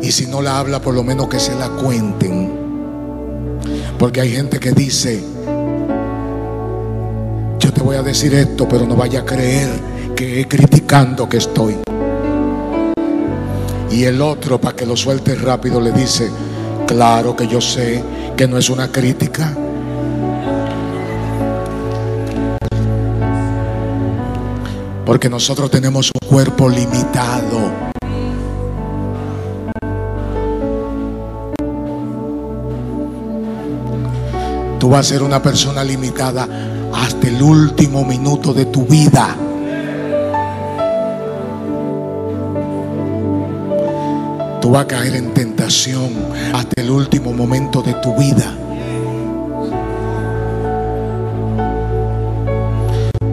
[0.00, 2.52] y si no la habla, por lo menos que se la cuenten.
[3.98, 5.20] Porque hay gente que dice,
[7.58, 9.68] yo te voy a decir esto, pero no vaya a creer
[10.14, 11.74] que es criticando que estoy.
[13.90, 16.30] Y el otro, para que lo suelte rápido, le dice,
[16.86, 18.02] claro que yo sé
[18.36, 19.52] que no es una crítica.
[25.04, 27.90] Porque nosotros tenemos un cuerpo limitado.
[34.78, 36.48] Tú vas a ser una persona limitada
[36.94, 39.36] hasta el último minuto de tu vida.
[44.70, 46.10] Tú vas a caer en tentación
[46.54, 48.54] hasta el último momento de tu vida.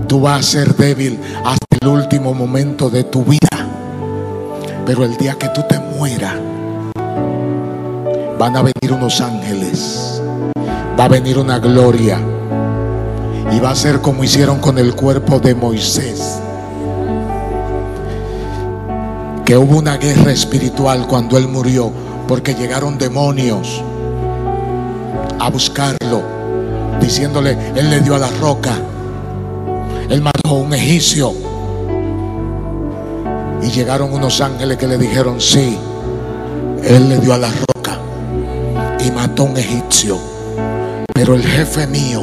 [0.07, 3.67] Tú vas a ser débil hasta el último momento de tu vida.
[4.83, 6.37] Pero el día que tú te mueras,
[8.39, 10.19] van a venir unos ángeles.
[10.99, 12.19] Va a venir una gloria.
[13.51, 16.41] Y va a ser como hicieron con el cuerpo de Moisés.
[19.47, 21.89] Que hubo una guerra espiritual cuando él murió.
[22.27, 23.81] Porque llegaron demonios
[25.39, 26.21] a buscarlo.
[26.99, 28.73] Diciéndole, él le dio a la roca.
[30.09, 31.33] Él mató a un egipcio.
[33.63, 35.77] Y llegaron unos ángeles que le dijeron, sí,
[36.83, 37.99] él le dio a la roca
[38.99, 40.19] y mató a un egipcio.
[41.13, 42.21] Pero el jefe mío,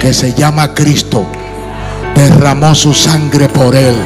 [0.00, 1.24] que se llama Cristo,
[2.14, 3.96] derramó su sangre por él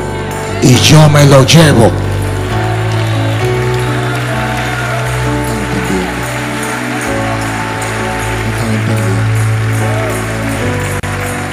[0.63, 2.06] y yo me lo llevo.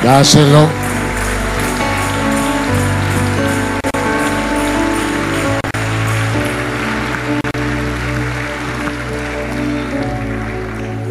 [0.04, 0.68] Dáselo.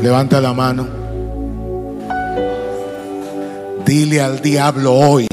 [0.02, 0.86] Levanta la mano.
[3.86, 5.26] Dile al diablo hoy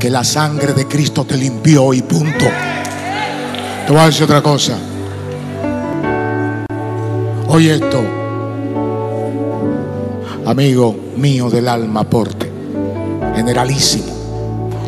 [0.00, 2.46] que la sangre de Cristo te limpió y punto.
[3.86, 4.76] Te voy a decir otra cosa.
[7.46, 8.19] Oye esto,
[10.50, 12.50] amigo mío del alma, aporte,
[13.36, 14.12] generalísimo.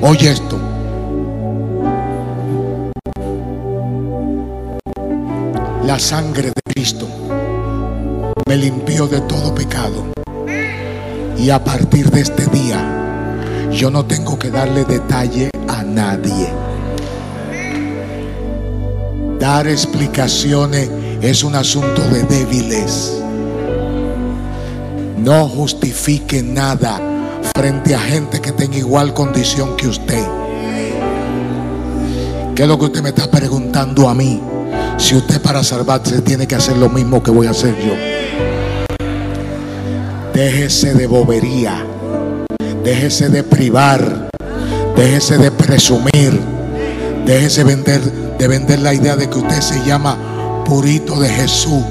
[0.02, 0.58] Oye esto.
[5.86, 7.06] La sangre de Cristo
[8.48, 10.06] me limpió de todo pecado.
[11.38, 16.48] Y a partir de este día, yo no tengo que darle detalle a nadie.
[19.38, 20.90] Dar explicaciones
[21.20, 23.21] es un asunto de débiles.
[25.24, 27.00] No justifique nada
[27.54, 30.26] frente a gente que tenga igual condición que usted.
[32.56, 34.42] ¿Qué es lo que usted me está preguntando a mí?
[34.98, 37.94] Si usted para salvarse tiene que hacer lo mismo que voy a hacer yo.
[40.34, 41.86] Déjese de bobería.
[42.82, 44.28] Déjese de privar.
[44.96, 46.40] Déjese de presumir.
[47.24, 48.00] Déjese vender,
[48.38, 51.84] de vender la idea de que usted se llama purito de Jesús.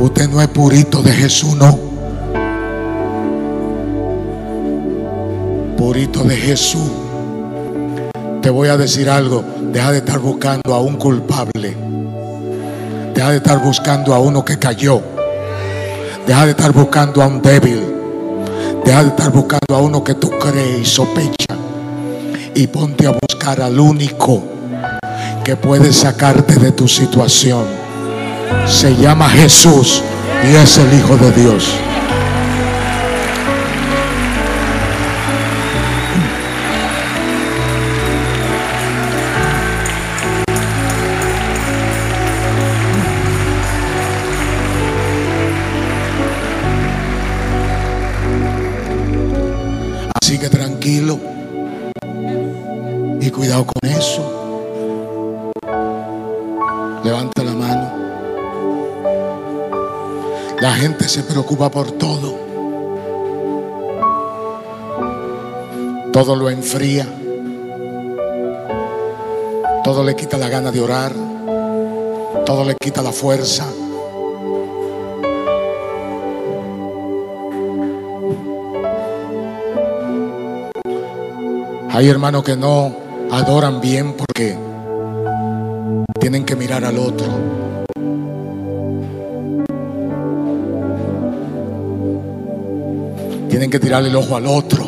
[0.00, 1.76] Usted no es purito de Jesús, no.
[5.76, 6.88] Purito de Jesús.
[8.40, 9.42] Te voy a decir algo.
[9.72, 11.76] Deja de estar buscando a un culpable.
[13.12, 15.02] Deja de estar buscando a uno que cayó.
[16.24, 17.82] Deja de estar buscando a un débil.
[18.84, 21.56] Deja de estar buscando a uno que tú crees y sospecha.
[22.54, 24.44] Y ponte a buscar al único
[25.42, 27.77] que puede sacarte de tu situación.
[28.66, 30.02] Se llama Jesús
[30.44, 31.87] y es el Hijo de Dios.
[61.48, 62.38] Preocupa por todo.
[66.12, 67.06] Todo lo enfría.
[69.82, 71.12] Todo le quita la gana de orar.
[72.44, 73.64] Todo le quita la fuerza.
[81.90, 82.94] Hay hermanos que no
[83.30, 84.58] adoran bien porque
[86.20, 87.67] tienen que mirar al otro.
[93.68, 94.86] Tienen que tirarle el ojo al otro.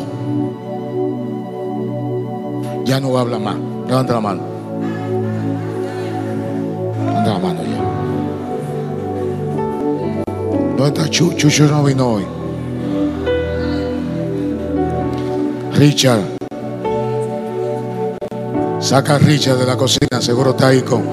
[2.83, 3.55] Ya no habla más.
[3.87, 4.41] Levanta la mano.
[7.05, 7.79] Levanta la mano ya.
[10.77, 11.37] ¿Dónde está Chucho?
[11.37, 12.25] Chucho no vino hoy.
[15.73, 16.23] Richard.
[18.79, 21.03] Saca a Richard de la cocina, seguro está ahí con,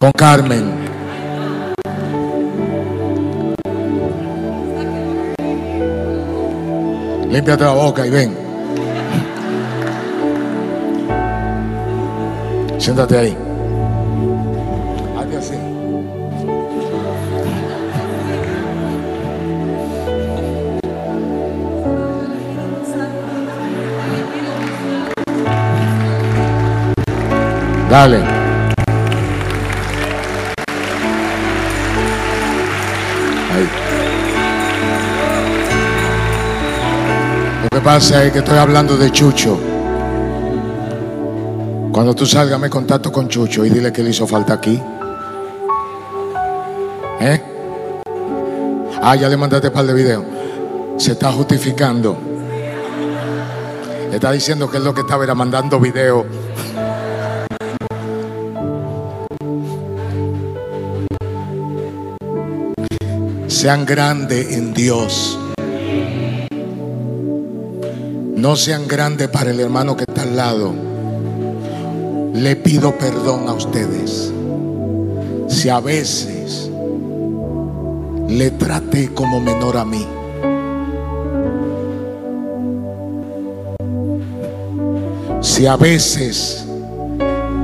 [0.00, 0.83] con Carmen.
[7.34, 8.32] Límpiate la boca y ven.
[12.78, 13.36] Siéntate ahí.
[15.18, 15.54] Hazte así.
[27.90, 28.43] Dale.
[37.84, 39.60] Pasa es que estoy hablando de Chucho.
[41.92, 44.82] Cuando tú salgas, me contacto con Chucho y dile que le hizo falta aquí.
[47.20, 47.42] ¿Eh?
[49.02, 50.24] Ah, ya le mandaste un par de videos.
[50.96, 52.16] Se está justificando.
[54.10, 56.24] Está diciendo que es lo que estaba era mandando videos.
[63.46, 65.38] Sean grandes en Dios.
[68.44, 70.74] No sean grandes para el hermano que está al lado.
[72.34, 74.30] le pido perdón a ustedes
[75.48, 76.70] si a veces
[78.28, 80.06] le traté como menor a mí.
[85.40, 86.66] Si a veces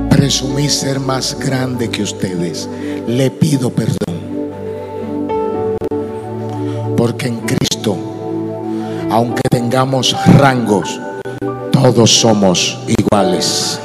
[0.09, 2.67] presumí ser más grande que ustedes,
[3.07, 4.15] le pido perdón.
[6.97, 7.60] Porque en Cristo,
[9.11, 10.97] aunque tengamos rangos,
[11.69, 13.77] todos somos iguales.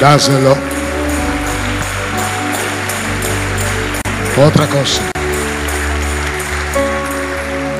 [0.00, 0.56] Dáselo.
[4.46, 5.02] Otra cosa.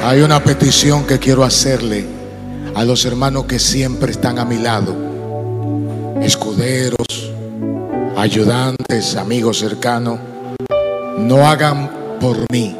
[0.04, 2.06] Hay una petición que quiero hacerle
[2.74, 4.94] a los hermanos que siempre están a mi lado.
[6.20, 7.05] Escuderos,
[8.16, 10.18] ayudantes, amigos cercanos.
[11.18, 12.76] No hagan por mí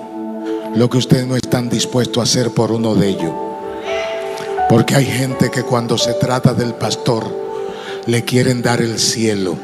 [0.75, 3.33] lo que ustedes no están dispuestos a hacer por uno de ellos.
[4.69, 7.25] Porque hay gente que cuando se trata del pastor,
[8.07, 9.57] le quieren dar el cielo.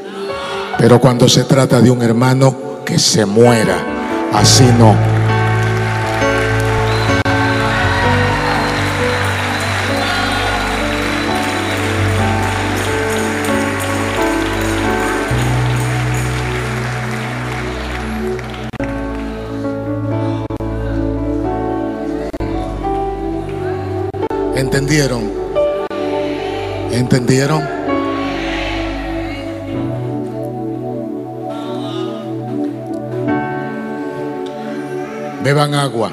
[0.77, 5.12] Pero cuando se trata de un hermano que se muera, así no.
[24.75, 25.31] ¿Entendieron?
[26.91, 27.61] ¿Entendieron?
[35.43, 36.11] Beban agua.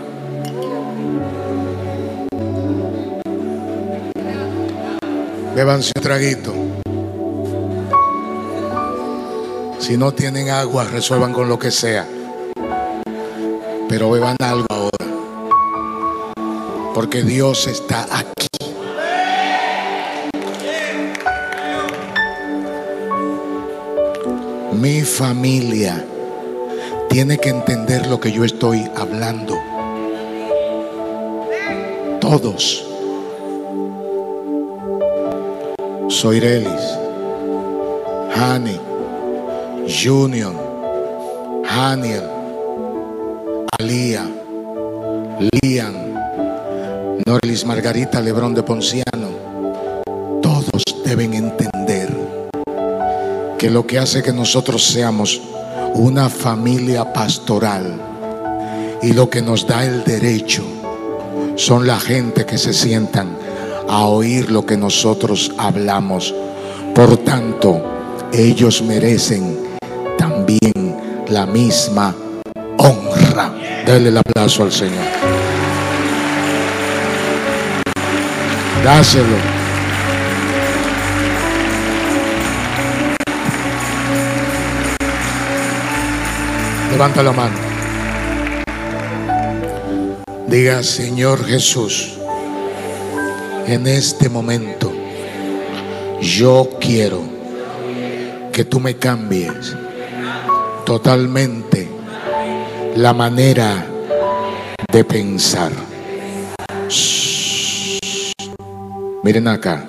[5.56, 6.52] Beban un traguito.
[9.78, 12.06] Si no tienen agua, resuelvan con lo que sea.
[13.88, 14.90] Pero beban algo ahora.
[16.92, 18.39] Porque Dios está aquí.
[25.10, 26.04] Familia
[27.08, 29.54] tiene que entender lo que yo estoy hablando.
[32.20, 32.86] Todos.
[36.08, 36.98] Soy Relis,
[38.34, 38.78] Hani,
[39.88, 40.54] Junior,
[41.68, 42.24] Haniel,
[43.78, 44.28] Alía,
[45.62, 46.14] Lian,
[47.26, 49.09] Norelis Margarita Lebrón de Ponciano.
[53.60, 55.38] Que lo que hace que nosotros seamos
[55.92, 57.94] una familia pastoral.
[59.02, 60.64] Y lo que nos da el derecho
[61.56, 63.36] son la gente que se sientan
[63.86, 66.34] a oír lo que nosotros hablamos.
[66.94, 67.82] Por tanto,
[68.32, 69.58] ellos merecen
[70.16, 70.96] también
[71.28, 72.16] la misma
[72.78, 73.52] honra.
[73.86, 75.04] Dale el aplauso al Señor.
[78.82, 79.59] Dáselo.
[87.00, 87.56] Levanta la mano.
[90.48, 92.18] Diga, Señor Jesús,
[93.66, 94.92] en este momento
[96.20, 97.22] yo quiero
[98.52, 99.74] que tú me cambies
[100.84, 101.88] totalmente
[102.96, 103.86] la manera
[104.92, 105.72] de pensar.
[109.22, 109.88] Miren acá.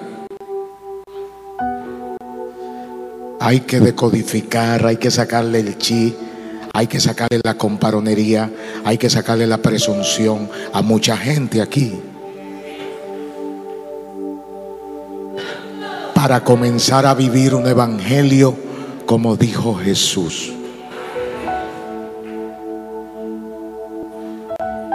[3.42, 6.16] Hay que decodificar, hay que sacarle el chi
[6.74, 8.50] hay que sacarle la comparonería,
[8.86, 12.00] hay que sacarle la presunción a mucha gente aquí.
[16.16, 18.56] Para comenzar a vivir un evangelio
[19.06, 20.54] como dijo Jesús.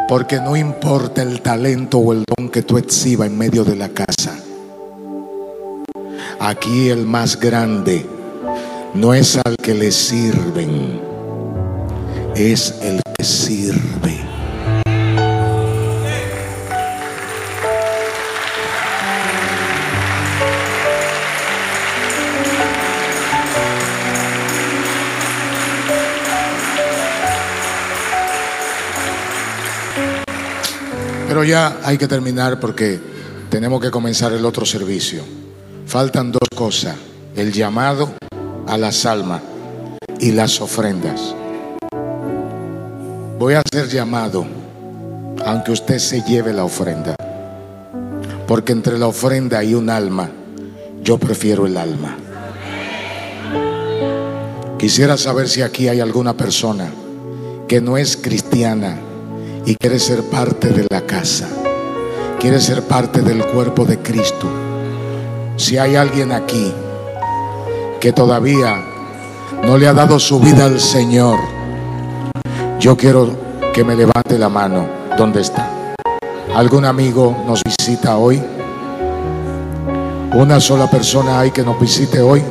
[0.08, 3.88] Porque no importa el talento o el don que tú exhibas en medio de la
[3.88, 4.38] casa.
[6.38, 8.06] Aquí el más grande
[8.94, 11.15] no es al que le sirven
[12.36, 14.20] es el que sirve.
[31.26, 33.00] Pero ya hay que terminar porque
[33.48, 35.22] tenemos que comenzar el otro servicio.
[35.86, 36.96] Faltan dos cosas,
[37.34, 38.12] el llamado
[38.66, 39.40] a las almas
[40.20, 41.34] y las ofrendas.
[43.38, 44.46] Voy a ser llamado,
[45.44, 47.14] aunque usted se lleve la ofrenda.
[48.48, 50.30] Porque entre la ofrenda y un alma,
[51.02, 52.16] yo prefiero el alma.
[54.78, 56.90] Quisiera saber si aquí hay alguna persona
[57.68, 58.96] que no es cristiana
[59.66, 61.46] y quiere ser parte de la casa,
[62.40, 64.48] quiere ser parte del cuerpo de Cristo.
[65.58, 66.72] Si hay alguien aquí
[68.00, 68.82] que todavía
[69.62, 71.55] no le ha dado su vida al Señor,
[72.86, 73.28] yo quiero
[73.74, 74.86] que me levante la mano.
[75.18, 75.92] ¿Dónde está?
[76.54, 78.40] ¿Algún amigo nos visita hoy?
[80.32, 82.44] ¿Una sola persona hay que nos visite hoy?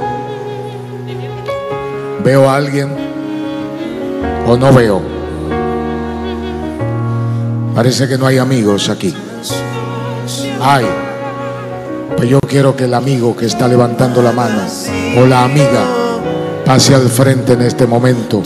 [2.21, 2.89] ¿Veo a alguien
[4.45, 5.01] o no veo?
[7.73, 9.15] Parece que no hay amigos aquí.
[10.61, 10.85] Hay.
[12.17, 14.63] Pues yo quiero que el amigo que está levantando la mano
[15.17, 15.85] o la amiga
[16.65, 18.43] pase al frente en este momento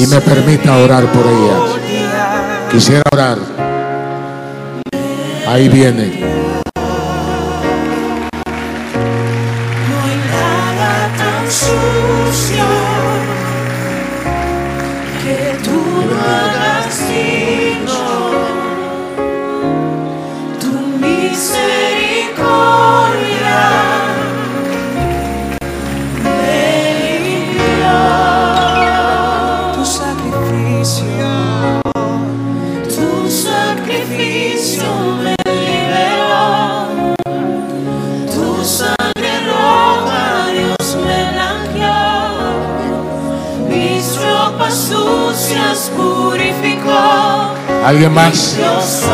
[0.00, 2.70] y me permita orar por ella.
[2.70, 3.36] Quisiera orar.
[5.46, 6.39] Ahí viene.
[47.98, 49.10] Yo soy.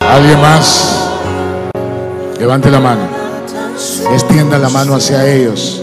[0.00, 1.18] ¿Alguien más?
[2.38, 3.00] Levante la mano.
[4.12, 5.81] Extienda la mano hacia ellos.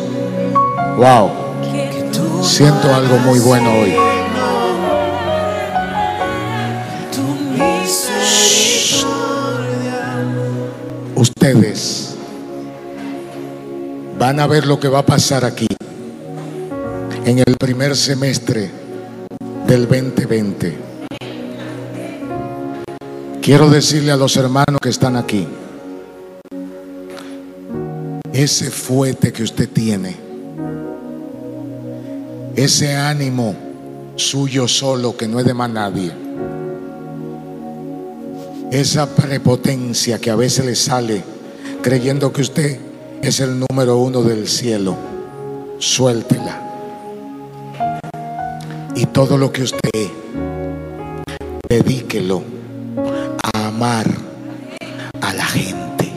[0.99, 1.31] Wow.
[2.43, 3.95] Siento algo muy bueno hoy.
[11.15, 12.15] Ustedes
[14.19, 15.67] van a ver lo que va a pasar aquí
[17.23, 18.69] en el primer semestre
[19.67, 20.77] del 2020.
[23.41, 25.47] Quiero decirle a los hermanos que están aquí,
[28.33, 30.28] ese fuete que usted tiene,
[32.63, 33.55] ese ánimo
[34.17, 36.11] suyo solo que no es de más nadie,
[38.69, 41.23] esa prepotencia que a veces le sale
[41.81, 42.77] creyendo que usted
[43.21, 44.97] es el número uno del cielo,
[45.77, 46.65] suéltela.
[48.93, 50.09] Y todo lo que usted
[51.69, 52.43] dedíquelo
[53.53, 54.05] a amar
[55.21, 56.11] a la gente,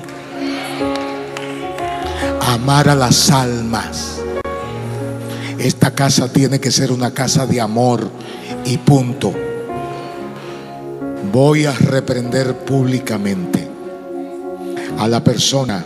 [2.41, 4.22] a amar a las almas.
[5.63, 8.11] Esta casa tiene que ser una casa de amor
[8.65, 9.33] y punto.
[11.33, 13.69] Voy a reprender públicamente
[14.99, 15.85] a la persona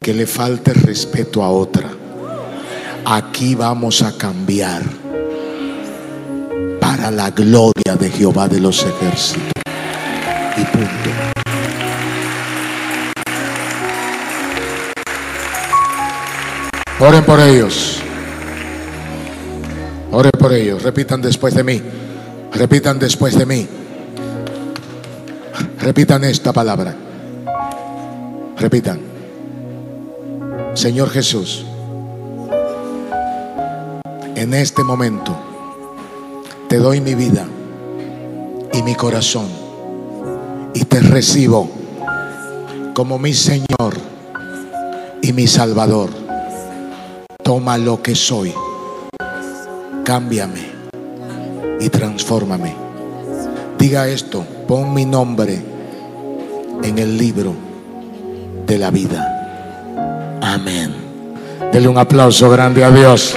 [0.00, 1.90] que le falte respeto a otra.
[3.04, 4.82] Aquí vamos a cambiar
[6.80, 9.50] para la gloria de Jehová de los ejércitos.
[10.56, 11.10] Y punto.
[17.00, 18.04] Oren por ellos.
[20.12, 20.82] Oren por ellos.
[20.82, 21.82] Repitan después de mí.
[22.52, 23.68] Repitan después de mí.
[25.80, 26.94] Repitan esta palabra.
[28.56, 29.00] Repitan.
[30.74, 31.64] Señor Jesús,
[34.36, 35.36] en este momento
[36.68, 37.44] te doy mi vida
[38.72, 39.48] y mi corazón
[40.74, 41.68] y te recibo
[42.94, 43.94] como mi Señor
[45.22, 46.10] y mi Salvador.
[47.42, 48.54] Toma lo que soy,
[50.08, 50.64] cámbiame
[51.78, 52.74] y transfórmame.
[53.78, 55.62] Diga esto, pon mi nombre
[56.82, 57.54] en el libro
[58.66, 60.40] de la vida.
[60.40, 60.94] Amén.
[61.70, 63.36] Dele un aplauso grande a Dios.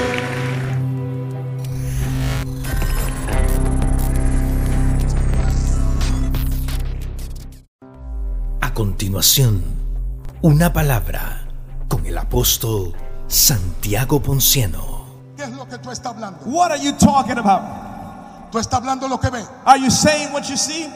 [8.61, 9.61] A continuación,
[10.41, 11.49] una palabra
[11.89, 12.93] con el apóstol
[13.27, 15.00] Santiago Ponciano.
[15.71, 16.39] ¿Qué es lo que tú estás hablando?
[16.45, 18.51] What are you talking about?
[18.51, 19.47] Tú estás hablando lo que ves.
[19.65, 20.91] Are you saying what you see?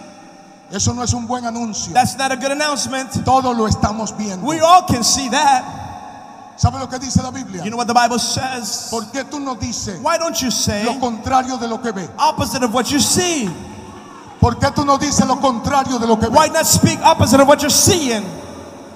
[0.70, 1.94] Eso no es un buen anuncio.
[1.94, 3.24] That's not a good announcement.
[3.24, 4.46] Todo lo estamos viendo.
[4.46, 5.64] We all can see that.
[6.58, 7.64] ¿Sabe lo que dice la Biblia?
[7.64, 8.90] You know what the Bible says?
[8.90, 12.10] ¿Por qué tú no dices Why don't you say lo contrario de lo que ves?
[12.18, 13.50] opposite of what you see?
[14.42, 16.54] ¿Por qué tú no dices lo contrario de lo que Why ves?
[16.54, 18.24] not speak opposite of what you're seeing?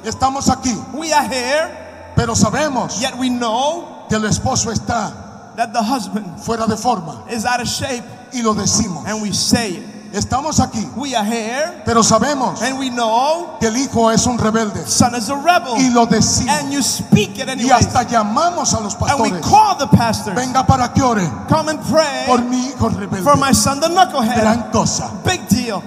[0.04, 5.29] Estamos aquí, We are here, pero sabemos yet we know que el esposo está
[5.60, 8.03] that the husband fuera de forma is out of shape
[8.34, 9.05] y lo decimos.
[9.05, 9.84] and we say it.
[10.14, 14.38] Estamos aquí, We are here pero sabemos and we know que el hijo es un
[14.39, 16.49] rebelde son is a rebel y lo decimos.
[16.64, 17.72] and you speak it Y anyway.
[17.78, 19.41] hasta llamamos a los And we pastores.
[19.45, 20.36] call the pastors.
[20.36, 23.22] Venga para que ore Come and pray por mi hijo rebelde.
[23.24, 24.39] for my son the knucklehead.
[24.41, 25.12] Gran cosa.
[25.26, 25.84] Big deal.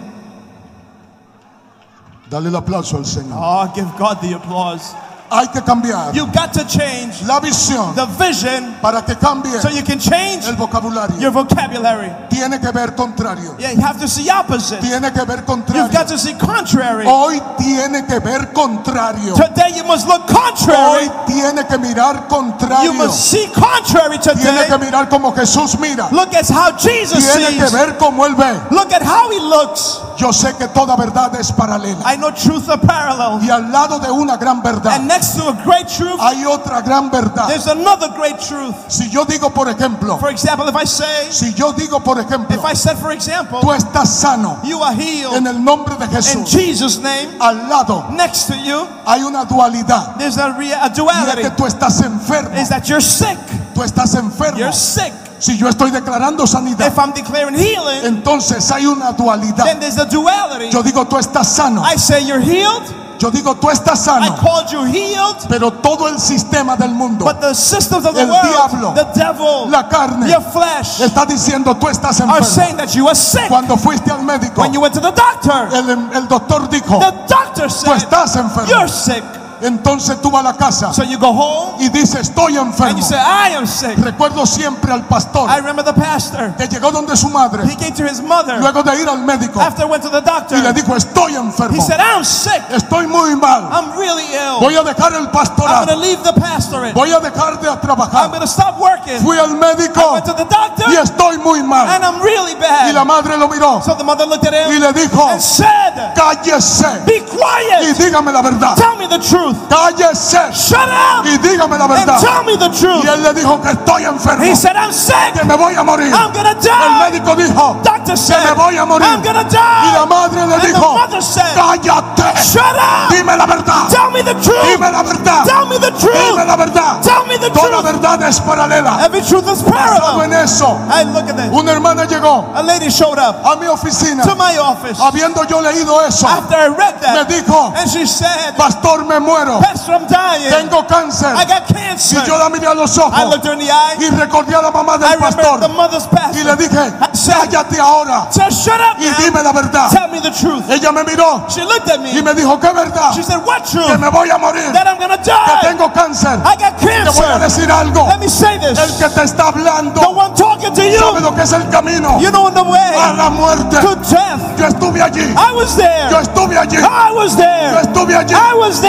[2.30, 3.36] Dale el aplauso al Señor.
[3.40, 4.94] Oh, give God the applause.
[5.34, 9.68] Hay que cambiar You got to change la visión the vision para que cambie so
[9.70, 11.18] you can change el vocabulario.
[11.18, 12.12] your vocabulary.
[12.28, 13.56] Tiene que ver contrario.
[13.58, 14.80] Yeah, you have to see opposite.
[14.82, 15.88] Tiene que ver You've contrario.
[15.92, 17.06] got to see contrary.
[17.06, 19.34] Hoy tiene que ver contrario.
[19.34, 21.10] Today you must look Hoy contrary.
[21.26, 22.92] tiene que mirar You contrario.
[22.92, 24.68] must see contrary Tiene today.
[24.68, 26.08] que mirar como Jesús mira.
[26.12, 27.72] Look at how Jesus Tiene que sees.
[27.72, 28.52] ver como Él ve.
[28.70, 29.98] Look at how he looks.
[30.16, 32.00] Yo sé que toda verdad es paralela.
[32.12, 33.42] I know truth are parallel.
[33.42, 36.80] Y al lado de una gran verdad And next to a great truth, hay otra
[36.82, 37.48] gran verdad.
[37.48, 38.74] there's another great truth.
[38.88, 42.56] Si yo digo, por ejemplo, For example, if I say, si yo digo, por ejemplo,
[42.56, 46.04] if I said, for example, tú estás sano you are healed en el nombre de
[46.04, 50.16] in Jesús, Jesus' name, al lado next to you, hay una dualidad.
[50.18, 51.42] there's a, a Y es duality.
[51.42, 52.56] que tú estás enfermo.
[52.58, 53.38] Is that you're sick?
[53.74, 54.58] Tú estás enfermo.
[54.58, 55.12] You're sick.
[55.42, 59.64] Si yo estoy declarando sanidad, If I'm declaring healing, entonces hay una dualidad.
[59.64, 60.70] then there's a duality.
[60.70, 61.82] Yo digo, tú estás sano.
[61.84, 62.84] I say you're healed.
[63.18, 64.36] Yo digo, tú estás I sano.
[64.36, 65.36] called you healed.
[65.48, 69.04] Pero todo el sistema del mundo, But the systems of the El world, diablo, the
[69.18, 72.44] devil, la carne, your flesh, está diciendo, tú estás are enfermo.
[72.46, 73.48] saying that you are sick.
[73.48, 77.12] Cuando fuiste al médico, When you went to the doctor, el, el doctor dijo, the
[77.26, 78.68] doctor tú said, estás enfermo.
[78.68, 79.24] You're sick.
[79.62, 82.96] Entonces tú vas a la casa So you go home y dices, estoy and enfermo.
[82.98, 83.96] you say, I am sick.
[83.98, 86.54] Recuerdo siempre al pastor I remember the pastor.
[86.56, 89.60] que llegó donde su madre, He came to his mother luego de ir al médico,
[89.60, 90.58] after went to the doctor.
[90.58, 91.82] y le dijo, estoy He enfermo.
[91.82, 92.62] said, I'm sick.
[92.70, 93.68] Estoy muy mal.
[93.72, 94.60] I'm really ill.
[94.60, 95.86] Voy a dejar el I'm pastorado.
[95.86, 96.92] to leave the pastorate.
[96.94, 98.30] Voy a dejar de I'm trabajar.
[98.32, 99.18] to stop working.
[99.20, 101.88] Fui al médico Went to the doctor y estoy muy mal.
[101.88, 103.06] and I'm really Y la bad.
[103.06, 107.04] madre lo miró So the mother looked at y him le dijo, and said, cállese
[107.06, 107.96] Be y quiet.
[107.98, 108.74] dígame la verdad.
[108.76, 109.51] Tell me the truth.
[109.68, 112.20] Cállese Shut up y dígame la and verdad.
[112.20, 113.04] tell me the truth.
[113.04, 115.32] Y él le dijo que estoy enfermo, He said, I'm sick.
[115.34, 116.12] que me voy a morir.
[116.12, 117.10] I'm going to El die.
[117.10, 119.06] médico dijo Doctor que said, me voy a morir.
[119.06, 120.06] I'm going to Y la die.
[120.08, 123.10] madre le And the dijo, mother said, cállate, Shut up.
[123.10, 124.62] dime la verdad, Tell me the truth.
[124.64, 126.46] dime la verdad, Tell me the dime truth.
[126.46, 127.02] la verdad.
[127.02, 127.84] Tell me the Toda truth.
[127.84, 128.98] verdad es paralela.
[129.04, 130.22] Every truth is parallel.
[130.24, 131.48] en eso, I look at this.
[131.52, 135.60] una hermana llegó A lady showed up a mi oficina, to my office habiendo yo
[135.60, 137.28] leído eso, after I read me that.
[137.28, 140.50] dijo, And she said, pastor, me muero, Pastor, I'm dying.
[140.50, 141.34] tengo cáncer.
[141.34, 142.22] I got cancer.
[142.22, 143.96] Y yo la miré a los I ojos looked her in the eye.
[143.98, 147.08] y recordé a la mamá I del remember pastor the mother's y le dije, I
[147.12, 149.90] cállate ahora so shut up y dime la verdad.
[149.90, 150.64] Tell me the truth.
[150.70, 152.10] Ella me miró She looked at me.
[152.12, 153.12] y me dijo, ¿qué verdad?
[153.14, 153.98] She said, what Que truth?
[153.98, 156.38] me voy a morir, That I'm que tengo cáncer.
[156.44, 157.40] I got Te voy a cancer.
[157.40, 158.78] decir algo, Let me say this.
[158.78, 161.68] el que te está The hablando one talking to sabe you, lo que es el
[161.68, 163.76] camino you know the a way la muerte.
[163.80, 164.40] to death.
[164.58, 166.20] Yo estuve allí, I was yo there.
[166.22, 167.80] estuve allí, I was yo there.
[167.82, 168.34] estuve allí.
[168.34, 168.80] I was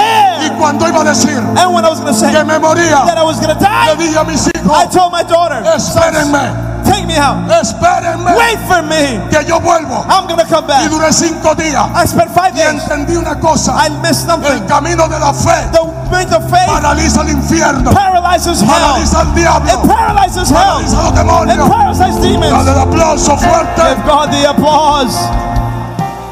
[0.46, 3.18] Y cuando iba a decir And when I was to say que me moría, that
[3.18, 7.06] I was going to le die, dije a mis I told my daughter, espérenme, take
[7.06, 7.36] me out.
[7.52, 9.20] espérenme, Wait for me.
[9.30, 10.06] que yo vuelvo.
[10.10, 10.89] I'm to come Y back.
[10.89, 12.82] duré cinco días I spent five y days.
[12.84, 14.52] entendí una cosa, I missed something.
[14.52, 15.82] el camino de la fe The
[16.12, 18.68] way of faith paraliza el infierno, paralyzes hell.
[18.70, 20.56] paraliza al diablo, It paralyzes hell.
[20.58, 21.70] paraliza los It demonios.
[21.70, 22.68] paralyzes Dale demons.
[22.68, 23.82] el aplauso fuerte.
[23.82, 25.16] Give God the applause.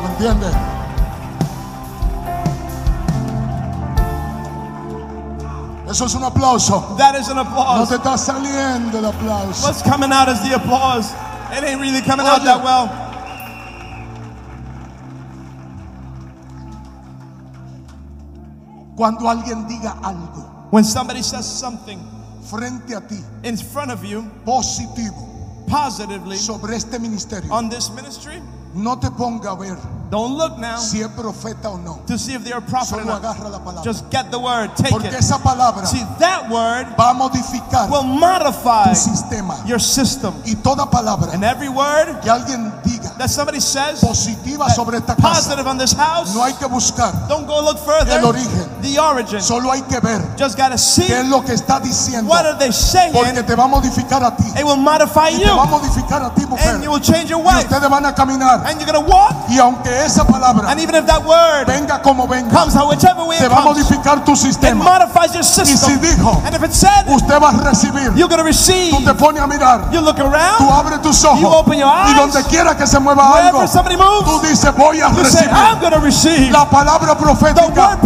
[0.04, 0.56] ¿Me entiendes?
[5.92, 6.96] Eso es un aplauso.
[6.98, 7.90] That is an No applause.
[7.90, 9.68] te está saliendo el aplauso.
[9.68, 11.12] What's coming out is the applause.
[11.52, 12.88] It ain't really coming out that well.
[18.96, 22.00] Cuando alguien diga algo When somebody says something
[22.50, 25.28] frente a ti in front of you positivo
[25.68, 28.42] positively sobre este ministerio, on this ministry,
[28.74, 29.78] no te ponga a ver
[30.10, 32.02] don't look now si es profeta o no.
[32.06, 33.82] to see if they're a prophet Solo agarra la palabra.
[33.84, 35.14] Just get the word, take Porque it.
[35.14, 39.56] esa palabra See, that word va a modificar will modify tu sistema.
[39.66, 40.34] your system.
[40.46, 45.16] Y toda palabra And every word que alguien diga that somebody says positiva sobre esta
[45.16, 48.18] casa, positive on this house, no hay que buscar don't go look further.
[48.18, 48.68] el origen.
[48.82, 49.42] The origin.
[49.42, 52.28] Solo hay que ver Just gotta see qué es lo que está diciendo.
[52.30, 53.14] what are they saying.
[53.14, 54.44] Porque te va a modificar a ti.
[54.58, 55.72] It will modify Y te va a you.
[55.72, 56.76] modificar a ti, mujer.
[56.76, 57.66] And you will change your Y wife.
[57.68, 58.66] ustedes van a caminar.
[58.66, 59.36] And you're gonna walk.
[59.50, 63.24] Y aunque esa palabra And even if that word venga como venga, comes out whichever
[63.26, 64.84] way te it va a modificar tu it sistema.
[64.84, 66.00] modifies your Y si system.
[66.02, 69.42] dijo, And if it said usted va a recibir, you're gonna receive, tú te pones
[69.44, 72.44] a mirar, you look tú around, abres tus you ojos open your y eyes, donde
[72.50, 76.52] quiera que se mueva mueva algo, tú dices, voy a recibir.
[76.52, 77.98] La palabra profética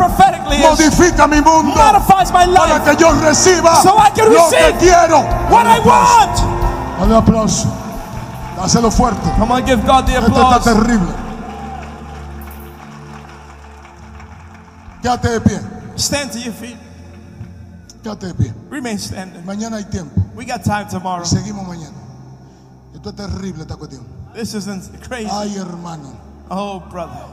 [0.61, 5.19] modifica mi mundo para que yo reciba lo que quiero.
[5.49, 6.39] What I want.
[6.99, 7.67] Dale aplauso.
[8.57, 9.29] Dáselo fuerte.
[9.37, 11.13] Come on, give God the Esto está terrible.
[15.01, 15.59] Quédate de pie.
[15.97, 16.77] Stand to your feet.
[18.01, 18.53] Quédate de pie.
[18.71, 19.45] Remain standing.
[19.45, 20.21] Mañana hay tiempo.
[20.35, 21.25] We got time tomorrow.
[21.25, 21.95] Seguimos mañana.
[22.93, 24.14] Esto es terrible esta cuestión.
[24.35, 25.29] This isn't crazy.
[25.31, 26.13] Ay, hermano.
[26.51, 27.25] Oh, brother.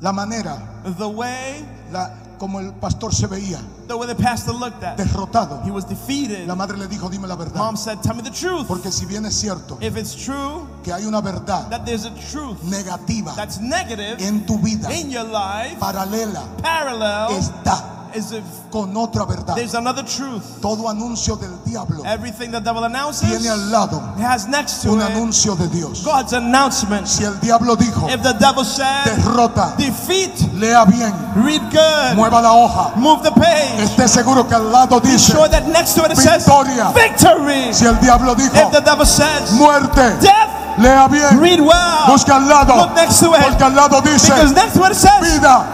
[0.00, 0.58] La manera,
[0.98, 5.62] The way, la, como el pastor se veía, the way the pastor looked at, derrotado.
[5.64, 6.48] he was defeated.
[6.48, 7.54] La madre le dijo, dime la verdad.
[7.54, 8.66] Mom said, Tell me the truth.
[8.66, 12.10] Porque si bien es cierto If it's true que hay una verdad that there's a
[12.32, 18.32] truth negativa that's negative en tu vida, in your life, paralela, parallel está is
[18.70, 19.54] con otra verdad.
[19.56, 20.60] there's another truth.
[20.60, 25.00] Todo anuncio del diablo Everything the devil announces tiene al lado has next to un
[25.00, 26.04] it anuncio de Dios.
[26.04, 27.06] God's announcement.
[27.08, 31.12] Si el diablo dijo, If the devil said, derrota, defeat, lea bien,
[31.44, 33.82] read good, mueva la hoja, move the page.
[33.82, 36.92] esté seguro que al lado Be dice, sure that next to it it says Victoria.
[36.94, 37.72] victory.
[37.72, 42.06] si el diablo dijo, If the devil says muerte, death, lea bien, read well.
[42.08, 43.42] busca al lado, Look next to it.
[43.42, 45.64] porque al lado dice, next to it says vida.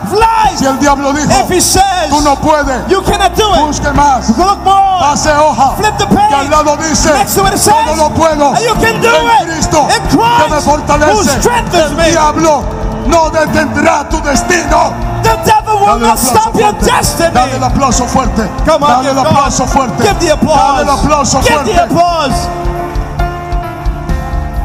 [0.57, 3.91] Si el diablo dijo, If he says tú no puedes, you cannot do it, busque
[3.93, 5.01] más, look more.
[5.01, 6.51] pase hoja, Flip the que al page.
[6.51, 9.49] lado dice, Next to it it todo says lo puedo and you can do en
[9.49, 11.41] it Cristo in que me Christ who fortalece.
[11.41, 12.11] strengthens El me.
[12.11, 12.65] diablo
[13.07, 14.93] no detendrá tu destino.
[15.23, 16.85] The devil will not stop your fuerte.
[16.87, 17.31] destiny.
[17.33, 18.49] Dale el aplauso fuerte.
[18.67, 20.03] Come on, Dale el aplauso fuerte.
[20.03, 20.59] Give the applause.
[20.59, 21.81] Dale el aplauso Give the fuerte.
[21.81, 22.68] applause.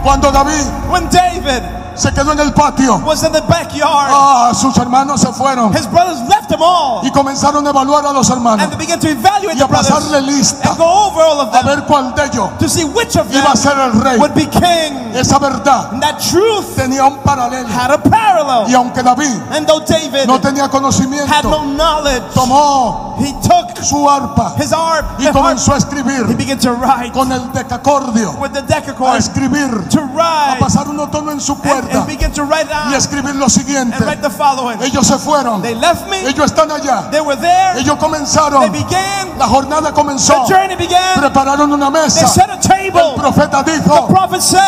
[0.04, 4.76] Cuando David When David se quedó en el patio, was in the backyard, ah, sus
[4.78, 8.64] hermanos se fueron his brothers left him all y comenzaron a evaluar a los hermanos
[8.64, 11.52] and they began to evaluate y a pasarle lista and go over all of a
[11.52, 14.18] them ver cuál de ellos to see which of them iba a ser el rey.
[14.18, 15.14] would be king.
[15.14, 18.70] Esa verdad And that truth tenía un paralelo had a parallel.
[18.70, 23.78] y aunque David And though David no tenía had conocimiento, no knowledge, tomó he took
[23.84, 28.32] su arpa his harp, y comenzó a he escribir began to write con el decacordio,
[28.39, 32.68] with the a decacord, escribir, to a write, pasar un tono en su and, write
[32.92, 33.98] y escribir lo and siguiente.
[34.04, 34.82] write the following.
[34.82, 38.72] Ellos se fueron, They left me, ellos están allá, they were there, ellos they comenzaron,
[38.72, 43.64] began, la jornada the comenzó, journey began, prepararon una they mesa, set a el profeta
[43.64, 44.08] dijo,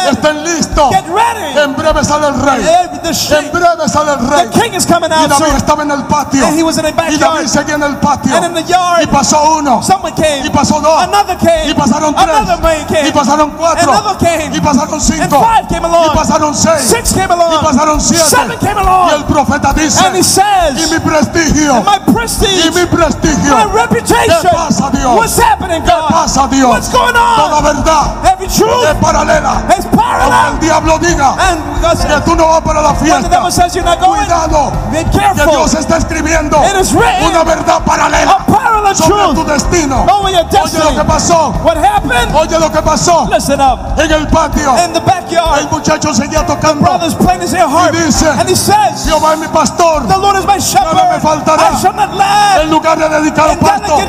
[0.09, 1.57] estén listos, Get ready.
[1.59, 4.47] en breve sale el rey, The, en breve sale el rey.
[4.49, 6.89] the king is coming Y David estaba en el patio, And he was in the
[7.11, 10.45] y David seguía en el patio, And in the yard, y pasó uno, someone came.
[10.45, 11.69] y pasó dos, Another came.
[11.69, 13.07] y pasaron tres, came.
[13.09, 14.55] y pasaron cuatro, Another came.
[14.57, 16.11] y pasaron And cinco, five came along.
[16.11, 16.81] y pasaron seis,
[17.13, 17.63] Came y along.
[17.63, 19.23] pasaron siete, Seven came y el along.
[19.25, 24.41] profeta dice, And he y says, mi prestigio, my y prestige, mi prestigio, my reputation.
[24.41, 25.15] ¿Qué pasa, Dios?
[25.17, 26.09] What's happening, ¿qué God?
[26.09, 26.69] pasa Dios?
[26.69, 27.63] What's going Toda on?
[27.63, 31.61] verdad Every es truth paralela, is aunque el diablo diga And
[32.07, 35.03] que tú no vas para la the fiesta, devil says you're not going, cuidado, be
[35.05, 35.25] que.
[35.45, 40.05] Dios está escribiendo It is written una verdad paralela a parallel sobre tu truth destino.
[40.09, 40.95] over your Oye lo destiny.
[40.95, 42.33] que pasó, What happened?
[42.35, 43.79] oye lo que pasó Listen up.
[43.99, 44.75] en el patio.
[44.85, 46.94] In the backyard, El muchacho seguía tocando.
[47.03, 47.15] His.
[47.15, 50.07] Y dice, And he says, Jehová es mi pastor.
[50.07, 50.93] The Lord is my shepherd.
[50.95, 51.71] Nada me faltará.
[51.71, 52.61] I shall not lack.
[52.61, 54.03] En lugar de dedicar pasto, me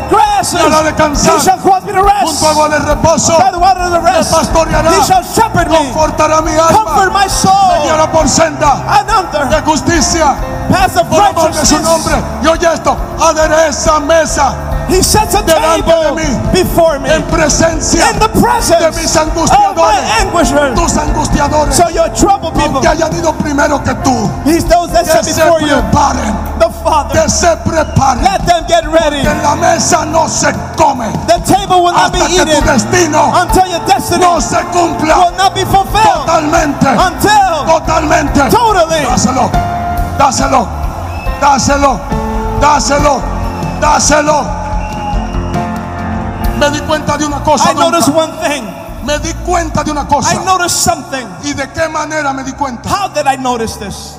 [0.60, 0.82] hará
[1.36, 2.26] he shall cause me to rest.
[2.26, 4.90] Junto a agua de reposo, By the water of the me rest, pastoreará.
[4.90, 5.76] he shall shepherd me.
[5.76, 7.10] Confortará mi Comfort alma.
[7.10, 7.82] my Me soul.
[7.82, 8.76] guiará por senda
[9.50, 10.34] de justicia.
[10.70, 12.14] path of Por amor de su nombre.
[12.14, 14.54] righteousness, Y oye esto, adereza mesa
[14.88, 16.52] he sets a de table mí.
[16.52, 19.26] before me en presencia in the de presence mis of
[19.76, 20.74] my angustiadores.
[20.74, 22.08] Tus angustiadores, So your
[22.52, 26.34] people, que hayan ido primero que tú, he's those that que se before you, preparen,
[26.58, 27.22] the Father.
[27.22, 28.22] que se preparen.
[28.22, 29.22] Let them get ready.
[29.22, 32.64] Que en la mesa no se come The table will not be que tu eaten
[32.66, 38.40] destino until your destiny no se cumpla will not be fulfilled totalmente, until totalmente.
[38.50, 39.04] totally.
[39.06, 39.50] Dáselo,
[40.18, 40.66] dáselo,
[41.40, 42.00] dáselo,
[42.60, 43.22] dáselo,
[43.80, 44.65] dáselo.
[46.58, 47.70] Me di cuenta de una cosa.
[47.70, 48.64] I noticed one thing.
[49.06, 50.34] Me di cuenta de una cosa.
[50.34, 51.26] I noticed something.
[51.44, 52.88] ¿Y de qué manera me di cuenta?
[52.88, 54.18] How did I notice this?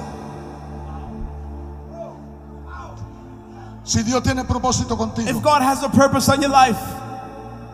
[3.83, 6.77] Si Dios tiene propósito If contigo, God has a purpose on your life,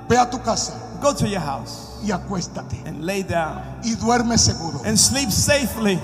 [0.07, 4.38] ve a tu casa go to your house y acuéstate and lay down y duerme
[4.38, 4.80] seguro.
[4.86, 5.99] and sleep safely,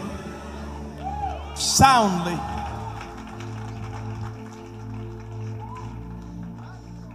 [1.56, 2.38] soundly.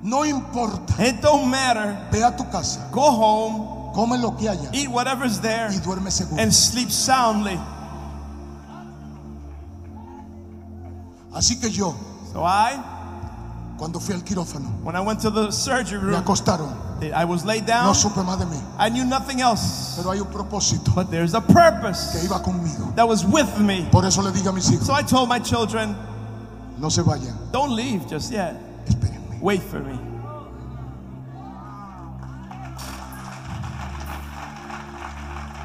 [0.05, 0.95] No importa.
[1.03, 1.97] It don't matter.
[2.13, 6.11] Ve a tu casa, Go home, come lo que haya eat whatever's there, y duerme
[6.11, 6.41] seguro.
[6.43, 7.59] and sleep soundly.
[11.33, 11.95] Así que yo
[12.33, 12.79] So I
[13.77, 16.77] Cuando fui al quirófano, When I went to the surgery me room, acostaron.
[17.13, 17.95] I was laid No down.
[17.95, 18.61] supe más de mí.
[18.79, 19.95] I knew nothing else.
[19.97, 22.95] Pero hay un propósito But there's a que purpose iba conmigo.
[22.95, 23.89] that was with me.
[23.91, 25.97] Por eso le digo a mis hijos, So I told my children,
[26.79, 28.55] no se vayan, don't leave just yet.
[28.87, 29.14] espérenme.
[29.45, 29.93] Wait for me.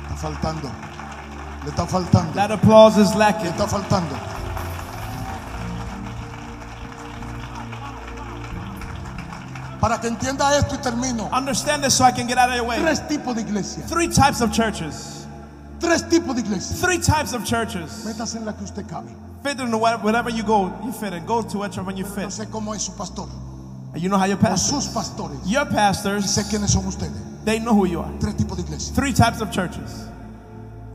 [0.03, 0.69] Está faltando.
[1.63, 2.33] Le está faltando.
[2.33, 3.51] That applause is Le lacking.
[3.51, 4.15] está faltando.
[9.79, 11.29] Para que entienda esto y termino.
[11.31, 12.79] Understand this so I can get out of your way.
[12.79, 13.89] Tres tipos de iglesias.
[13.89, 15.25] Three types of churches.
[15.79, 16.81] Tres tipos de iglesias.
[16.81, 18.03] Three types of churches.
[18.05, 19.09] Métase en la que usted cabe.
[19.41, 21.25] Fit in whatever you go, you fit in.
[21.25, 22.25] Go to whichever one you No fit.
[22.29, 23.29] sé cómo es su pastor
[23.95, 24.75] You know how your o pastor.
[24.75, 25.39] sus pastores.
[25.45, 27.11] Your Y pastors, sé quiénes son ustedes.
[27.45, 28.11] they know who you are.
[28.19, 28.93] Tres tipos de iglesias.
[28.95, 30.05] Three types of churches.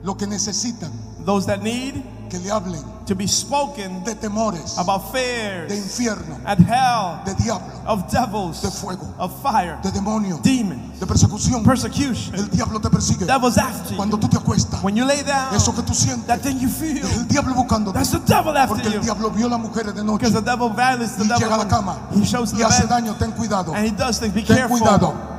[0.02, 0.90] Lo que necesitan
[1.24, 2.02] Those that need
[2.34, 7.34] que le hablen to be spoken de temores, about de fears, infierno, and hell, de
[7.34, 11.62] diablo, of devils, de fuego, of fire, de demonio, demons, de persecución.
[11.62, 12.34] persecution.
[12.34, 13.24] El diablo te persigue.
[13.26, 13.96] Devil's after you.
[13.96, 16.68] Cuando tú te acuestas, When you lay down, eso que tú sientes, that thing you
[16.68, 17.94] feel, el diablo buscándote.
[17.98, 21.24] that's the devil after Porque el diablo viola mujeres de noche the devil violates the
[21.24, 21.68] y llega a la devil.
[21.68, 23.14] cama He shows y the hace bed daño.
[23.18, 23.74] Ten cuidado.
[23.74, 24.34] and he does things.
[24.34, 24.78] Be Ten careful.
[24.78, 25.33] cuidado.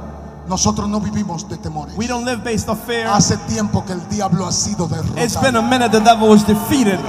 [0.47, 1.95] Nosotros no vivimos de temores.
[1.97, 3.07] We don't live based on fear.
[3.07, 4.85] Hace tiempo que el diablo ha sido
[5.17, 5.69] It's been a derrotado.
[5.69, 6.99] minute the devil was defeated.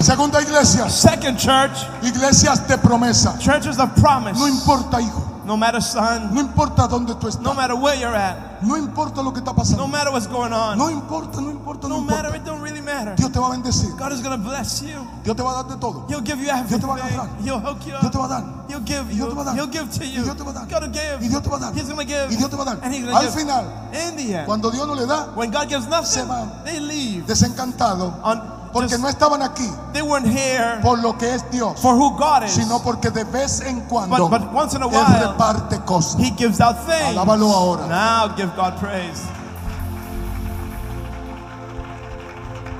[0.00, 3.38] Segunda iglesia, Second church, iglesias de promesa.
[3.38, 4.38] churches of promise.
[4.38, 5.22] No importa, hijo.
[5.44, 7.54] No matter son, No importa dónde tú no estás.
[7.56, 9.86] matter where you're at, No importa lo que está no pasando.
[9.88, 12.36] matter what's going on, No importa, no importa, no no matter, importa.
[12.36, 13.14] it don't really matter.
[13.16, 13.90] Dios te va a bendecir.
[13.96, 15.06] God is gonna bless you.
[15.24, 16.06] Dios te va a dar de todo.
[16.08, 16.86] He'll give you Dios te everything.
[16.88, 17.28] va a agarrar.
[17.42, 18.20] He'll hook you Dios te up.
[18.20, 18.44] va a dar.
[18.68, 19.44] He'll give Y Dios te va a you.
[19.44, 19.54] dar.
[19.56, 20.22] He'll give to you.
[20.24, 20.66] Dios te va a dar.
[20.68, 21.18] Gonna give.
[21.24, 21.72] Y Dios te va a dar.
[21.74, 22.26] He's gonna give.
[22.32, 22.78] Y Dios te va a dar.
[22.82, 23.38] And he's gonna Al give.
[23.40, 26.64] final, In the end, cuando Dios no le da, when God gives Se nothing, van.
[26.64, 27.24] they leave.
[27.26, 31.94] desencantado, On, porque no estaban aquí they weren't here por lo que es Dios, for
[31.94, 34.92] who God is, sino porque de vez en cuando but, but once in a Él
[34.92, 36.20] while, reparte cosas.
[36.20, 37.16] He gives out things.
[37.16, 37.86] Alábalo ahora.
[37.88, 39.22] Now give God praise.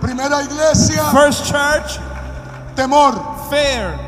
[0.01, 1.99] Primera iglesia, First church,
[2.75, 3.15] temor.
[3.51, 3.99] fear.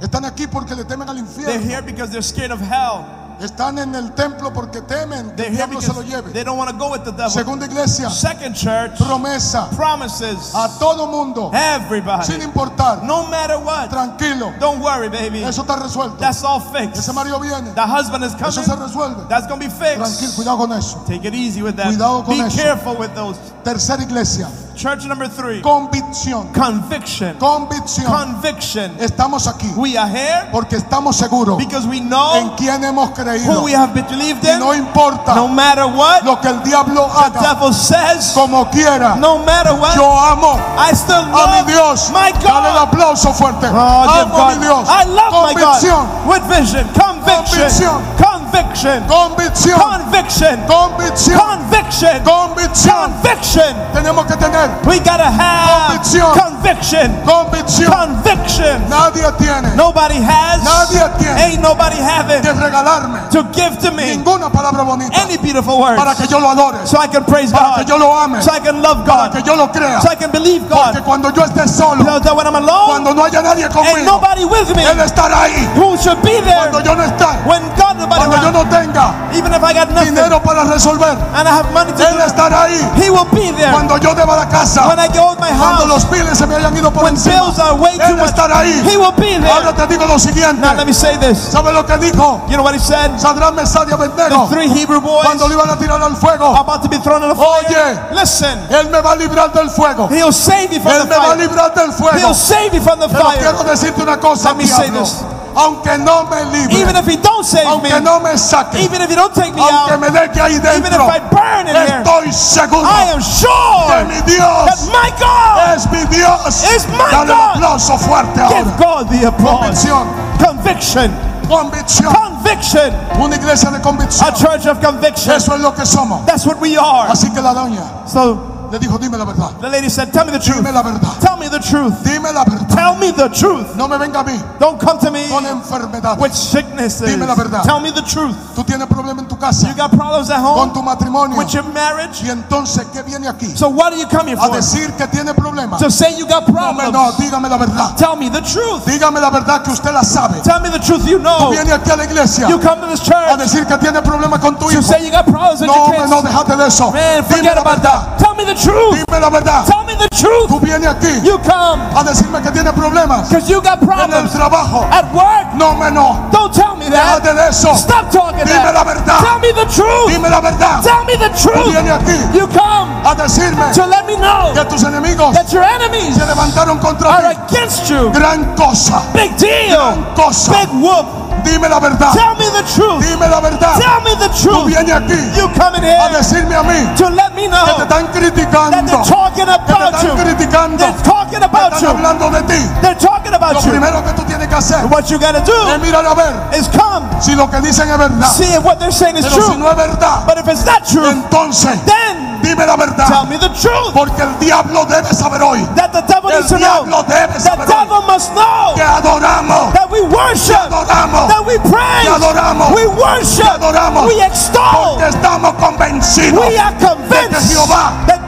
[0.00, 1.60] Están aquí porque le temen al They're infierno.
[1.68, 3.04] here because they're scared of hell.
[3.40, 6.32] Están en el templo porque temen que They're el here diablo se lo because lleve.
[6.32, 7.30] they don't want to go with the devil.
[7.30, 12.24] Segunda iglesia, Second church, promesa promises a todo mundo, everybody.
[12.24, 13.02] sin importar.
[13.02, 13.88] No matter what.
[13.90, 15.42] Tranquilo, Don't worry, baby.
[15.42, 16.18] eso está resuelto.
[16.18, 16.98] That's all fixed.
[16.98, 18.86] Ese marido viene, The husband is eso se coming.
[18.86, 19.26] resuelve.
[19.28, 20.36] That's going to be Tranquilo, fixed.
[20.36, 21.02] cuidado con eso.
[21.06, 21.86] Take it easy with that.
[21.86, 22.56] Cuidado con Be eso.
[22.56, 23.38] careful with those.
[23.64, 26.50] Tercera iglesia, Church number three, convicción.
[26.54, 27.36] conviction.
[27.38, 28.06] Convicción.
[28.06, 28.96] Conviction.
[28.98, 33.64] Estamos aquí We are here porque estamos seguros because we en know quién hemos who
[33.64, 34.58] we have believed Y in.
[34.58, 39.16] no importa No matter what lo que el diablo the devil says, como quiera.
[39.16, 42.10] no matter what, Yo amo I still a mi love Dios.
[42.10, 42.88] my Dale el God.
[42.88, 43.66] aplauso fuerte.
[43.68, 43.76] Oh,
[44.08, 44.60] Amo a mi God.
[44.62, 44.88] Dios.
[44.88, 46.06] I love my Convicción.
[46.06, 46.26] God.
[46.28, 48.02] With vision, conviction, Convicción.
[48.16, 49.78] conviction, Convicción.
[49.78, 51.38] conviction, Convicción.
[51.38, 53.10] conviction, Convicción.
[53.12, 53.74] conviction.
[53.92, 56.32] Tenemos que tener We gotta have Convicción.
[56.38, 57.90] conviction, convicción.
[57.90, 58.88] conviction.
[58.88, 64.16] Nadie tiene Nobody has, Nadie tiene ain't nobody having que regalarme to give to me
[64.16, 67.50] ninguna palabra bonita any beautiful words para que yo lo adore, so I can praise
[67.52, 69.68] para que God, yo lo ame, so I can love para God, que yo lo
[69.72, 70.00] crea.
[70.00, 71.04] so I can believe Porque God.
[71.04, 74.44] cuando yo esté solo, So that when I'm alone cuando no haya nadie conmigo, nobody
[74.44, 75.66] with me, Él estará ahí.
[75.76, 79.14] who should be there Cuando yo no esté, when God nobody cuando yo no tenga
[79.32, 82.24] even if I got nothing dinero para resolver, and I have money to Él do,
[82.24, 82.80] estará ahí.
[82.96, 83.72] He will be there.
[83.72, 86.54] Cuando yo deba la casa, When I go to my cuando los piles se me
[86.56, 88.82] hayan ido por when encima, bills are way too Él much, estará ahí.
[88.84, 89.86] He will be Ahora there.
[89.86, 90.60] te digo lo siguiente.
[90.60, 91.38] Now let me say this.
[91.38, 92.42] ¿Sabe lo que dijo?
[92.48, 93.18] You know what he said?
[93.18, 96.54] Sadrán, Mesad y The Abednego three Hebrew boys cuando lo iban a tirar al fuego.
[96.56, 97.66] about to be thrown in the fire.
[97.68, 98.14] Oye.
[98.20, 100.08] Listen, Él me va a librar del fuego.
[100.10, 101.38] He'll save you from Él the me va a fire.
[101.48, 102.16] librar del fuego.
[102.18, 103.70] He'll save you from the Pero quiero fire.
[103.70, 105.22] decirte una cosa, Let me say this.
[105.56, 109.10] Aunque no me libre, Even if he don't save me, no me saque, even if
[109.10, 112.02] you don't take me aunque out, me deje ahí even if I burn in here,
[112.02, 116.62] estoy seguro I am que sure mi that my God es mi Dios.
[116.74, 117.56] is my Dale un God.
[117.56, 118.76] aplauso fuerte Give ahora.
[118.78, 119.60] God the applause.
[119.60, 120.06] Convicción,
[120.38, 121.10] Conviction,
[121.48, 122.12] convicción.
[122.14, 125.34] conviction, Una iglesia de a church of conviction.
[125.34, 126.24] Eso es lo que somos.
[126.26, 127.08] That's what we are.
[127.10, 129.50] Así que la doña So le dijo, dime la verdad.
[129.60, 130.62] the lady said, Tell me the truth.
[130.62, 131.20] Dime la verdad.
[131.20, 132.02] Tell me the truth.
[132.04, 132.68] Dime la verdad.
[132.68, 133.74] Tell me the truth.
[133.76, 136.18] No me venga a mí Don't come to me con enfermedad.
[136.18, 137.08] with sicknesses.
[137.10, 137.62] Dime la verdad.
[137.64, 138.36] Tell me the truth.
[138.54, 141.36] Tú tienes problema en tu casa, You got problems at con home tu matrimonio.
[141.36, 142.22] with your marriage.
[142.22, 143.56] Y entonces, ¿qué viene aquí?
[143.56, 144.56] So what do you come here A for?
[144.56, 145.80] decir que tiene problemas.
[145.80, 146.92] To say you got No, problems.
[146.92, 147.96] no, dígame la verdad.
[147.96, 148.84] Tell me the truth.
[148.86, 150.40] Dígame la verdad que usted la sabe.
[150.42, 151.50] Tell me the truth you Tú know.
[151.50, 154.40] vienes aquí a la iglesia You come to this a church decir que tiene problemas
[154.40, 154.82] con tu to hijo.
[154.82, 156.10] say you got problems and No, your kids.
[156.10, 156.90] no, déjate de eso.
[156.92, 158.18] Man, forget about that.
[158.18, 158.94] Tell me the truth.
[159.06, 159.64] Dime la verdad.
[159.66, 160.48] Tell me the truth.
[160.48, 164.28] Tú vienes aquí You come a decirme que tienes problemas because you got en el
[164.30, 164.86] trabajo.
[164.90, 165.54] at work.
[165.54, 166.28] No, me no.
[166.32, 167.22] Don't tell me that.
[167.22, 167.74] Déjate de eso.
[167.76, 168.74] Stop talking Dime that.
[168.74, 169.18] la verdad.
[169.20, 170.08] Tell me the truth.
[170.08, 170.82] Dime la verdad.
[170.82, 174.64] Tell me the Tú vienes aquí You come a decirme to let me know que
[174.66, 177.56] tus enemigos that your enemies se levantaron contra are ti.
[177.56, 178.10] against you.
[178.12, 179.02] Gran cosa.
[179.14, 179.76] Big deal.
[179.76, 180.52] Gran cosa.
[180.52, 181.06] Big whoop.
[181.44, 182.12] Dime la verdad.
[182.12, 183.00] Tell me the truth.
[183.04, 183.78] Dime la verdad.
[183.78, 184.66] Tell me the Tú truth.
[184.66, 187.66] vienes aquí You coming a here decirme a mí to let me que te know
[187.82, 188.86] están that criticando.
[188.86, 190.22] they're talking Que te about están you.
[190.24, 190.78] criticando.
[190.78, 191.88] They're talking about Están you.
[191.88, 192.60] hablando de ti.
[192.82, 193.70] They're talking Lo about you.
[193.70, 196.68] primero que tú tienes que hacer What you gotta es do mirar a ver is
[196.68, 198.28] come, si lo que dicen es verdad.
[198.30, 199.56] see if what they're saying is Pero si true.
[199.58, 203.24] no es verdad, But if it's not true, entonces then dime la tell verdad.
[203.28, 203.92] me the truth.
[203.94, 207.74] Porque el diablo debe saber hoy That the devil El diablo debe The saber hoy
[207.84, 212.86] devil must know que adoramos, that we worship, adoramos, that we praise, que adoramos, we
[212.86, 214.06] worship, adoramos.
[214.06, 214.98] we extol.
[214.98, 218.20] que estamos convencidos We are convinced Jehová, that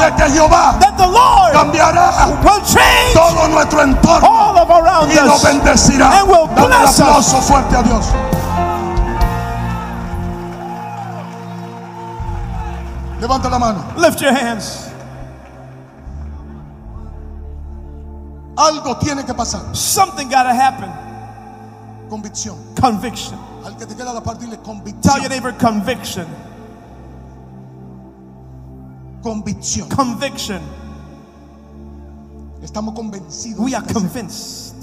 [0.00, 5.10] de que Jehová that the Lord cambiará will change todo nuestro entorno all of around
[5.12, 6.20] y nos bendecirá.
[6.20, 8.06] and will Dale un aplauso fuerte a Dios.
[13.20, 13.84] Levanta la mano.
[13.98, 14.88] Lift your hands.
[18.56, 19.74] Algo tiene que pasar.
[19.74, 20.90] Something gotta happen.
[22.08, 22.56] Convicción.
[22.80, 23.38] Conviction.
[23.64, 25.20] Al que te queda la parte dile Tell convicción.
[25.20, 26.26] your neighbor conviction.
[29.22, 29.88] Convicción.
[29.88, 30.60] Conviction.
[32.62, 33.60] Estamos convencidos.
[33.60, 34.79] We are convinced.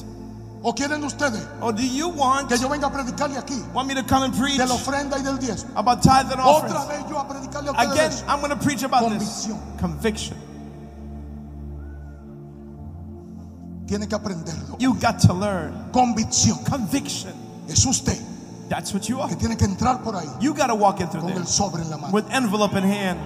[0.67, 3.95] ¿O quieren ustedes Or do you want que yo venga a predicarle aquí want me
[3.95, 5.69] to come and preach de la ofrenda y del diezmo?
[5.77, 6.87] about tithe and Otra offerings?
[6.89, 7.91] vez yo a predicarle a ustedes.
[7.93, 8.25] Again, eso.
[8.27, 9.47] I'm going to preach about this.
[9.47, 9.77] Convicción.
[9.79, 10.37] Conviction.
[13.87, 14.75] Tiene que aprenderlo.
[14.79, 15.71] You got to learn.
[15.93, 16.57] Convicción.
[16.65, 17.33] Conviction.
[17.69, 18.17] Es usted
[18.67, 19.29] That's what you are.
[19.29, 21.47] que tiene que entrar por ahí You got to walk in through con there el
[21.47, 22.11] sobre en la mano.
[22.13, 23.19] with envelope in hand.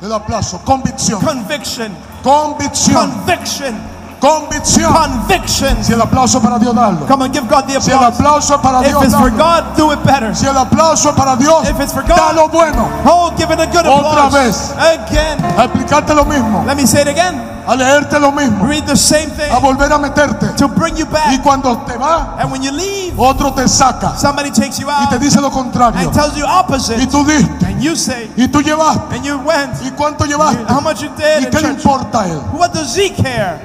[0.00, 0.58] Le doy aplauso.
[0.64, 1.20] Convicción.
[1.20, 1.94] Conviction.
[2.24, 3.08] Convicción.
[3.08, 3.78] Conviction.
[4.20, 4.92] Convicción.
[4.92, 5.82] Conviction.
[5.84, 7.06] Si el aplauso para Dios, darlo.
[7.06, 8.14] Come on, give God the Si el applause.
[8.18, 9.30] aplauso para If Dios, it's for.
[9.30, 10.34] God, do it better.
[10.34, 12.88] Si el aplauso para Dios, If it's for God, da lo bueno.
[13.04, 14.34] Oh, give it a good Otra applause.
[14.34, 14.72] vez.
[14.76, 15.38] Again.
[15.56, 16.64] A explicarte lo mismo.
[16.66, 17.40] Let me say it again.
[17.66, 18.64] A leerte lo mismo.
[18.66, 20.56] Read the same thing A volver a meterte.
[20.56, 21.42] to bring you Y back.
[21.42, 25.16] cuando te va, And when you leave, otro te saca somebody takes you y te
[25.16, 26.00] out dice lo contrario.
[26.00, 27.06] and tells you Y opposite.
[27.08, 27.66] tú diste.
[27.66, 29.14] And you say, Y tú llevaste.
[29.14, 29.74] and you went.
[29.84, 30.64] ¿Y cuánto llevaste?
[30.72, 32.40] How much you did ¿Y qué le importa a él?
[32.54, 33.60] What does he care?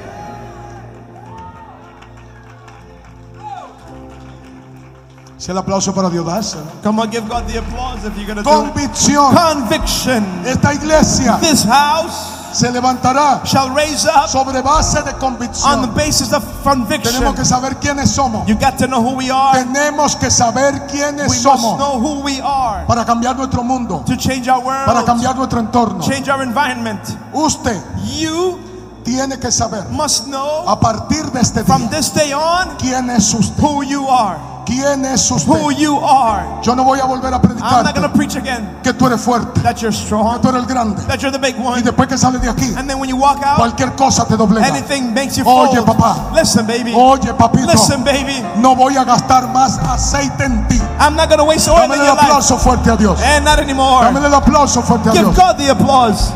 [5.43, 6.63] Si el aplauso para Dios, dáselo.
[6.81, 8.73] Come on, give God the applause if you're going to do it.
[8.73, 9.35] Convicción.
[9.35, 10.23] Conviction.
[10.45, 15.93] Esta iglesia This house se levantará shall raise up sobre base de on the convicción.
[15.95, 17.11] basis of conviction.
[17.15, 18.47] Tenemos que saber quiénes somos.
[18.47, 19.51] You got to know who we are.
[19.65, 24.01] Tenemos que saber quiénes We must somos know who we are para cambiar nuestro mundo,
[24.05, 26.05] to change our para world, cambiar nuestro entorno.
[26.07, 27.01] change our environment.
[27.33, 28.59] Usted You
[29.03, 33.09] tiene que saber must know a partir de este from día this day on quién
[33.09, 33.61] es usted.
[33.61, 34.52] who you are.
[34.65, 35.77] ¿Quién es Who usted?
[35.77, 36.45] you are.
[36.61, 39.07] Yo no voy a volver a I'm not going to predicarte preach again que tú
[39.07, 41.01] eres fuerte, that you're que strong, tú eres el grande.
[41.07, 41.81] that you're the big Y one.
[41.83, 44.65] después que sales de aquí, And then when you walk out, cualquier cosa te doblega.
[44.67, 45.85] anything makes you Oye, fold.
[45.85, 46.15] papá.
[46.33, 46.93] Listen, baby.
[46.95, 48.41] Oye, papito, Listen, baby.
[48.57, 50.79] no voy a gastar más aceite en ti.
[50.99, 52.19] I'm not going to waste oil Dame el life.
[52.21, 53.19] aplauso fuerte a Dios.
[53.21, 54.03] And not anymore.
[54.05, 55.35] Dame el aplauso fuerte a Give Dios.
[55.37, 56.31] God the applause.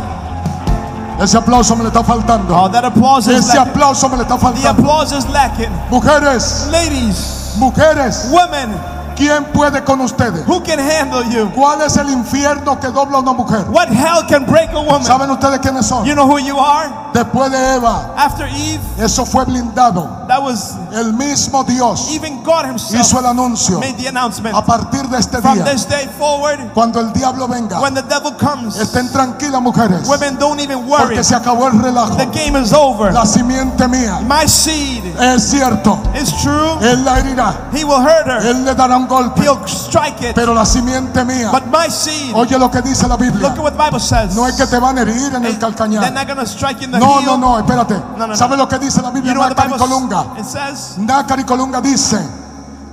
[1.19, 2.55] Ese aplauso me le está faltando.
[2.55, 3.71] Oh, that applause is Ese lacking.
[3.73, 4.69] aplauso me le está The faltando.
[4.69, 5.71] applause is lacking.
[5.89, 8.69] Mujeres, Ladies, mujeres, women,
[9.17, 10.45] ¿quién puede con ustedes?
[10.47, 11.49] who can handle you?
[11.55, 13.65] ¿Cuál es el infierno que dobla una mujer?
[13.69, 15.03] What hell can break a woman?
[15.03, 16.05] ¿Saben ustedes quiénes son?
[16.05, 16.89] You know who you are?
[17.13, 20.07] Después de Eva, After Eve, eso fue blindado.
[20.27, 23.79] that was El mismo Dios even God Himself hizo el anuncio.
[23.79, 24.55] made the announcement.
[24.55, 28.03] A partir de este From día, this day forward, cuando el diablo venga, when the
[28.03, 31.05] devil comes, estén tranquilas mujeres, women don't even worry.
[31.07, 32.15] porque se acabó el relajo.
[32.17, 33.11] The game is over.
[33.13, 35.99] La simiente mía My seed es cierto.
[36.15, 36.77] is true.
[36.81, 38.45] Él la herirá, He will hurt her.
[38.45, 40.35] él le dará un golpe, He'll strike it.
[40.35, 43.63] pero la simiente mía, But my seed, oye lo que dice la Biblia, look at
[43.63, 44.35] what the Bible says.
[44.35, 46.11] no es que te van a herir en el They're calcañar.
[46.13, 47.25] not going to strike you in the No, heel.
[47.25, 47.95] no, no, espérate.
[47.95, 48.35] No, no, no.
[48.35, 50.25] ¿Sabe lo que dice la Biblia You know Nácar y Colunga?
[50.43, 50.97] Says?
[50.97, 52.19] Nácar y Colunga dice,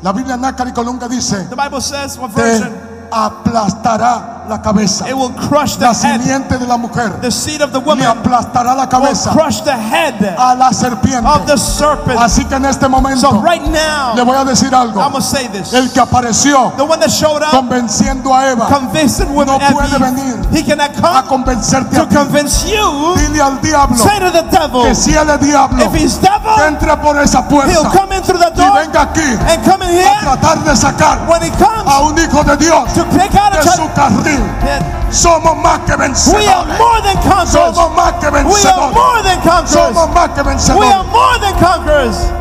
[0.03, 2.74] la Biblia Nácar y Colunga dice, The Bible says, what te version?
[3.11, 5.08] aplastará la cabeza.
[5.08, 6.20] It will crush the La head.
[6.58, 9.72] de la mujer The seed of the le woman aplastará la will cabeza crush the
[9.76, 11.26] head a la serpiente.
[11.26, 12.18] of the serpent.
[12.20, 15.00] Así que en este momento So right le now, voy a decir algo.
[15.00, 15.72] I'm say this.
[15.72, 20.36] El que apareció The one that showed up, convenciendo a Eva women no puede venir
[20.52, 22.14] he cannot a convencerte a to ti.
[22.16, 23.14] convince you.
[23.16, 26.28] Dile al diablo Say to the devil, que si él es diablo, if he's que
[26.28, 29.82] devil, entre por esa he'll puerta come in through the y venga aquí and come
[29.84, 33.04] in a here tratar de sacar when he comes a un hijo de Dios to
[33.16, 34.34] pick out de a su carril.
[35.11, 37.52] Somos más que we are more than conquerors.
[37.52, 39.70] Somos más que We are more than conquerors.
[39.70, 40.43] Somos más que
[40.78, 42.32] We are more than conquerors.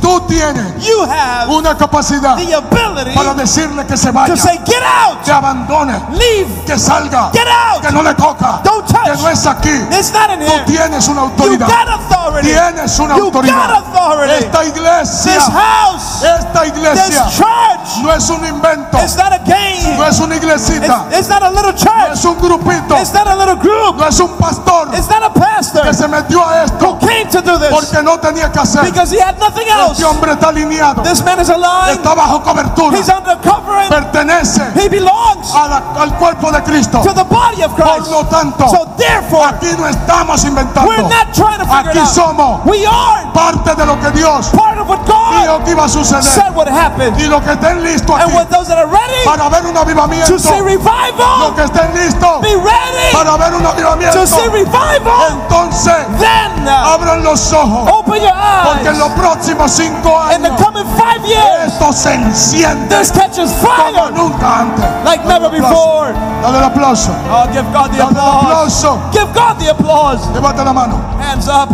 [0.00, 4.58] Tú tienes You have una capacidad the ability para decirle que se vaya, to say,
[4.64, 7.82] get out, que abandone, leave, que salga, get out.
[7.82, 9.04] que no le toca, Don't touch.
[9.04, 9.70] que no es aquí.
[9.90, 10.64] It's not in Tú here.
[10.66, 11.68] tienes una You autoridad.
[11.68, 12.48] got authority.
[12.48, 13.68] Tienes una You autoridad.
[13.68, 14.32] got authority.
[14.44, 19.38] Esta iglesia, This house, esta this iglesia church, no es un invento, it's not a
[19.38, 19.96] game.
[19.98, 22.12] no es una iglesita, It's, it's not a little no church.
[22.12, 23.96] es un grupito, It's not a little group.
[23.96, 27.26] no es un pastor It's not a pastor que se metió a esto who came
[27.30, 28.82] to do this porque no tenía que hacer.
[28.84, 29.87] because he had nothing else.
[29.92, 31.92] Este hombre está alineado, This man is alive.
[31.92, 33.88] está bajo cobertura, He's under covering.
[33.88, 37.00] pertenece He belongs a la- al cuerpo de Cristo.
[37.02, 38.10] to the body of Por Christ.
[38.10, 40.88] lo tanto, So therefore, aquí no estamos inventando.
[40.88, 42.08] we're not trying to figure Aquí it out.
[42.08, 45.88] somos We are parte de lo que Dios part what God dijo que iba a
[45.88, 46.22] suceder.
[46.22, 47.14] said would happen.
[47.18, 50.26] Y lo que estén listos And with those that are ready para ver un avivamiento,
[50.32, 55.28] to see revival, que estén listos be ready para ver un avivamiento, to see revival.
[55.30, 58.32] entonces Then uh, abran los ojos, open your
[58.64, 59.18] porque en los eyes.
[59.20, 64.60] próximos cinco In the coming five years, esto se enciende this catches como fire nunca
[64.60, 64.84] antes.
[65.04, 66.12] like Dale never before.
[66.42, 67.12] Dale el aplauso.
[67.30, 68.84] Oh, give God the Dale applause.
[69.12, 70.26] Give God the applause.
[70.32, 70.96] Levanta la mano.
[71.20, 71.68] Hands up.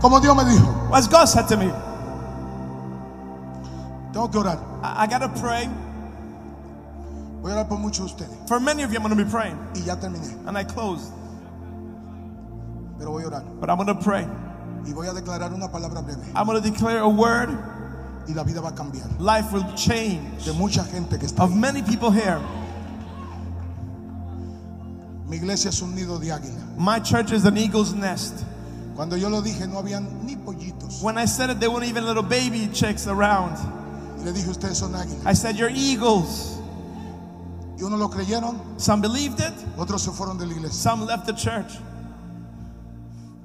[0.00, 1.70] Como Dios me dijo, As God said to me,
[4.12, 4.58] tengo que orar.
[4.82, 5.68] I, I gotta pray.
[7.42, 8.48] Voy a orar por muchos de ustedes.
[8.48, 9.56] For many of you, I'm gonna be praying.
[9.74, 10.46] Y ya terminé.
[10.46, 11.10] And I close.
[12.98, 13.60] Pero voy a orar.
[13.60, 14.26] But I'm gonna pray.
[14.86, 16.22] Y voy a declarar una palabra breve.
[16.34, 17.50] I'm gonna declare a word.
[18.28, 19.06] Y la vida va a cambiar.
[19.20, 20.44] Life will change.
[20.44, 21.56] De mucha gente que está Of ahí.
[21.58, 22.40] many people here.
[25.26, 26.58] Mi iglesia es un nido de águila.
[26.76, 28.44] My church is an eagle's nest.
[29.00, 31.00] Cuando yo lo dije, no habían ni pollitos.
[31.00, 33.56] When I said it, there weren't even little baby chicks around.
[34.18, 35.24] Y le dije, ustedes son águilas.
[35.24, 36.58] I said, You're eagles.
[37.78, 40.74] Y unos lo creyeron, Some believed it, otros se fueron de la iglesia.
[40.74, 41.78] some left the church.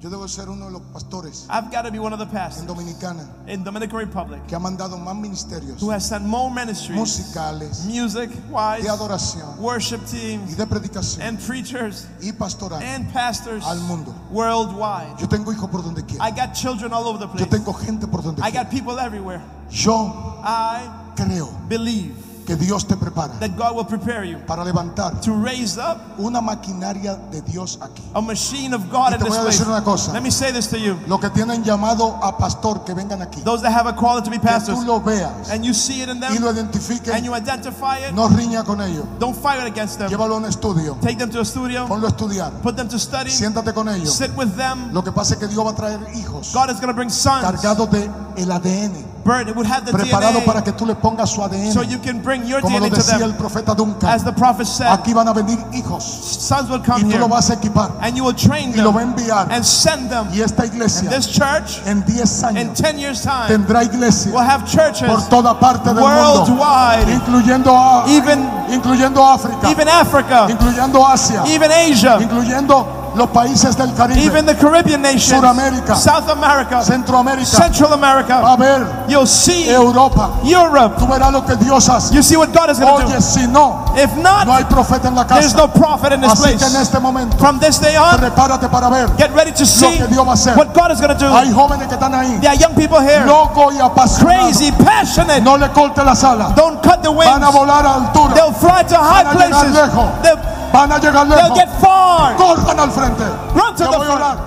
[0.06, 2.30] Yo debo ser uno de los pastores I've got to be one of the en
[2.30, 6.96] pastors Dominicana in Dominican Republic que ha mandado más ministerios who has sent more ministries,
[6.96, 12.80] musicales, music wise, de adoración worship y teams, de predicación and preachers y pastoral.
[12.80, 14.14] and pastors Al mundo.
[14.30, 15.18] worldwide.
[15.18, 16.24] Yo tengo hijos por donde quiera.
[16.24, 17.50] I got children all over the Yo place.
[17.50, 18.62] tengo gente por donde I quiera.
[18.62, 19.42] got people everywhere.
[19.72, 22.14] Yo I creo believe
[22.46, 26.40] que Dios te prepara that God will prepare you para levantar to raise up una
[26.40, 28.02] maquinaria de Dios aquí.
[28.14, 30.12] a machine of God Y in te this voy a decir una cosa.
[30.12, 30.96] Let me say this to you.
[31.08, 33.42] Lo que tienen llamado a pastor que vengan aquí.
[33.42, 36.02] Those that have a call to be Que pastors tú lo veas and you see
[36.02, 37.12] it in y lo them identifiques.
[37.12, 39.04] and you identify it, No riña con ellos.
[39.18, 40.08] don't fight against them.
[40.08, 40.96] Llévalo a un estudio.
[41.02, 42.52] Take them to a studio, Ponlo a estudiar.
[42.62, 44.14] put them to study, Siéntate con ellos.
[44.16, 44.92] sit with them.
[44.92, 47.10] Lo que pasa es que Dios va a traer hijos God is going to bring
[47.10, 47.42] sons.
[47.42, 48.92] cargados de el ADN,
[49.26, 51.72] It would have the preparado para que tú le pongas su ADN.
[51.72, 53.38] so you can bring your Como lo DNA to decía el them.
[53.38, 57.00] profeta Duncan, As the prophet said, aquí van a venir hijos sons will y come
[57.04, 59.14] tú here lo vas a equipar and you will train y lo va a them
[59.18, 59.48] enviar.
[59.52, 60.28] and send them.
[60.32, 64.32] Y esta And iglesia this church, en 10 in años 10 years' time, tendrá iglesia
[64.32, 69.88] will have churches por toda parte del mundo, worldwide, incluyendo, a- even, incluyendo África, even
[69.88, 75.96] Africa, incluyendo Asia, even Asia, incluyendo los países del Caribe, even the Caribbean nations, Suramérica,
[75.96, 78.56] South America, Centroamérica, Central va a America.
[78.56, 80.30] ver You'll see Europa.
[80.44, 80.96] Europe.
[80.98, 82.14] Tú verás lo que Dios hace.
[82.14, 83.20] You see what God is going to Oye, do.
[83.22, 85.56] si no, If no not, hay profeta en la there's casa.
[85.56, 86.82] no prophet in this Así que en place.
[86.82, 89.08] este momento, From this day on, prepárate para ver.
[89.16, 90.56] get ready to see que Dios va a hacer.
[90.56, 91.26] what God is going to do.
[91.34, 94.56] Hay jóvenes que están ahí, There are young people here, locos y apasionados.
[94.56, 95.40] crazy, passionate.
[95.42, 96.54] No le corte las alas.
[96.54, 97.54] Don't cut the Van a wings.
[97.56, 98.34] volar a altura.
[98.34, 99.74] They'll fly to high Van a llegar places.
[99.74, 100.22] lejos.
[100.22, 100.38] They'll,
[100.72, 101.58] Van a llegar they'll lejos.
[101.58, 102.36] get far.
[102.36, 103.24] Corran al frente.
[103.54, 104.22] Run to Yo the voy a front.
[104.22, 104.38] orar.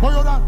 [0.00, 0.40] Voy a orar.